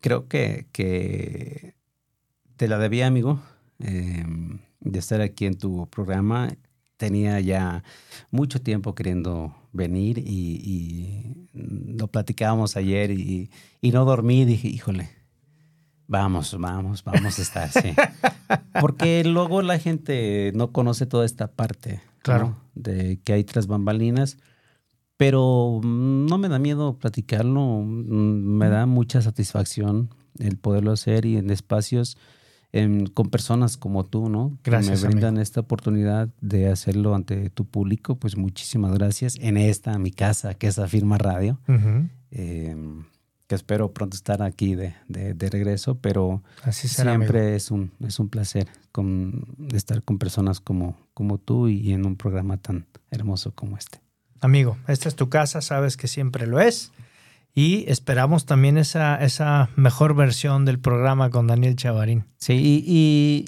[0.00, 1.74] Creo que, que
[2.56, 3.40] te la debía, amigo,
[3.80, 4.24] eh,
[4.80, 6.50] de estar aquí en tu programa.
[7.00, 7.82] Tenía ya
[8.30, 11.48] mucho tiempo queriendo venir y, y
[11.96, 14.44] lo platicábamos ayer y, y no dormí.
[14.44, 15.08] Dije, híjole,
[16.06, 17.94] vamos, vamos, vamos a estar, sí.
[18.82, 22.02] Porque luego la gente no conoce toda esta parte.
[22.04, 22.20] ¿no?
[22.20, 22.56] Claro.
[22.74, 24.36] De que hay tras bambalinas.
[25.16, 31.24] Pero mm, no me da miedo platicarlo, mm, me da mucha satisfacción el poderlo hacer
[31.24, 32.18] y en espacios
[32.72, 34.56] em, con personas como tú, ¿no?
[34.62, 35.42] Que me brindan amigo.
[35.42, 39.36] esta oportunidad de hacerlo ante tu público, pues muchísimas gracias.
[39.40, 41.58] En esta, mi casa, que es Afirma Radio,
[42.30, 43.04] em,
[43.46, 47.32] que espero pronto estar aquí de, de- de regreso, pero Así será, amigo.
[47.32, 52.06] siempre es un, es un placer con, estar con personas como, como tú y en
[52.06, 54.00] un programa tan hermoso como este.
[54.40, 56.92] Amigo, esta es tu casa, sabes que siempre lo es.
[57.54, 62.24] Y esperamos también esa, esa mejor versión del programa con Daniel Chavarín.
[62.38, 63.44] Sí, y, y,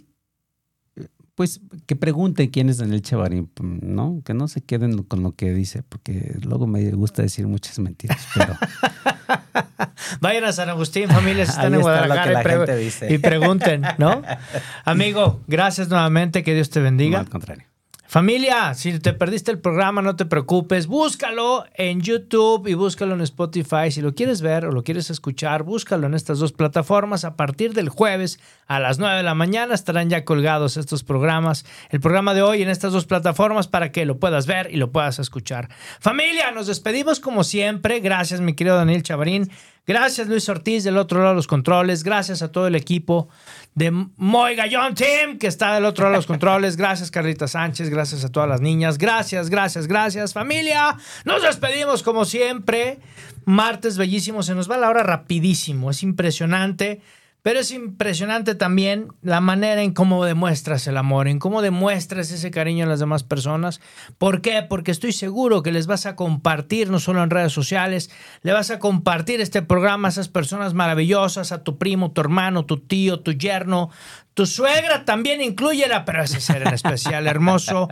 [1.34, 4.20] pues que pregunten quién es Daniel Chavarín, ¿no?
[4.24, 8.26] Que no se queden con lo que dice, porque luego me gusta decir muchas mentiras,
[8.34, 8.54] pero
[10.20, 13.12] Vayan a San Agustín, familia, si están Ahí en Guadalajara la y, dice.
[13.12, 14.22] y pregunten, ¿no?
[14.84, 17.20] Amigo, gracias nuevamente, que Dios te no, bendiga.
[17.20, 17.64] al contrario.
[18.12, 23.22] Familia, si te perdiste el programa, no te preocupes, búscalo en YouTube y búscalo en
[23.22, 23.90] Spotify.
[23.90, 27.24] Si lo quieres ver o lo quieres escuchar, búscalo en estas dos plataformas.
[27.24, 31.64] A partir del jueves a las 9 de la mañana estarán ya colgados estos programas.
[31.88, 34.92] El programa de hoy en estas dos plataformas para que lo puedas ver y lo
[34.92, 35.70] puedas escuchar.
[35.98, 38.00] Familia, nos despedimos como siempre.
[38.00, 39.50] Gracias, mi querido Daniel Chavarín.
[39.84, 42.04] Gracias, Luis Ortiz, del otro lado de los controles.
[42.04, 43.28] Gracias a todo el equipo
[43.74, 46.76] de Moy Gallón Team, que está del otro lado de los controles.
[46.76, 47.90] Gracias, Carlita Sánchez.
[47.90, 48.96] Gracias a todas las niñas.
[48.96, 50.96] Gracias, gracias, gracias, familia.
[51.24, 53.00] Nos despedimos como siempre.
[53.44, 54.44] Martes bellísimo.
[54.44, 55.90] Se nos va la hora rapidísimo.
[55.90, 57.00] Es impresionante.
[57.42, 62.52] Pero es impresionante también la manera en cómo demuestras el amor, en cómo demuestras ese
[62.52, 63.80] cariño a las demás personas.
[64.16, 64.62] ¿Por qué?
[64.62, 68.10] Porque estoy seguro que les vas a compartir, no solo en redes sociales,
[68.42, 72.64] le vas a compartir este programa a esas personas maravillosas, a tu primo, tu hermano,
[72.64, 73.90] tu tío, tu yerno,
[74.34, 77.88] tu suegra también incluyela, pero ese ser en especial hermoso.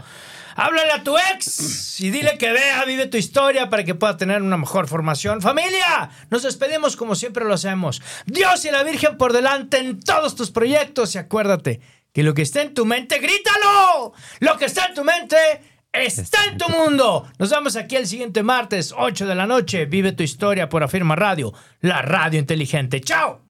[0.56, 4.42] Háblale a tu ex y dile que vea, vive tu historia para que pueda tener
[4.42, 5.40] una mejor formación.
[5.40, 8.02] Familia, nos despedimos como siempre lo hacemos.
[8.26, 11.80] Dios y la Virgen por delante en todos tus proyectos y acuérdate
[12.12, 14.12] que lo que está en tu mente, grítalo.
[14.40, 15.36] Lo que está en tu mente
[15.92, 17.26] está en tu mundo.
[17.38, 19.86] Nos vemos aquí el siguiente martes, 8 de la noche.
[19.86, 23.00] Vive tu historia por Afirma Radio, la radio inteligente.
[23.00, 23.49] ¡Chao!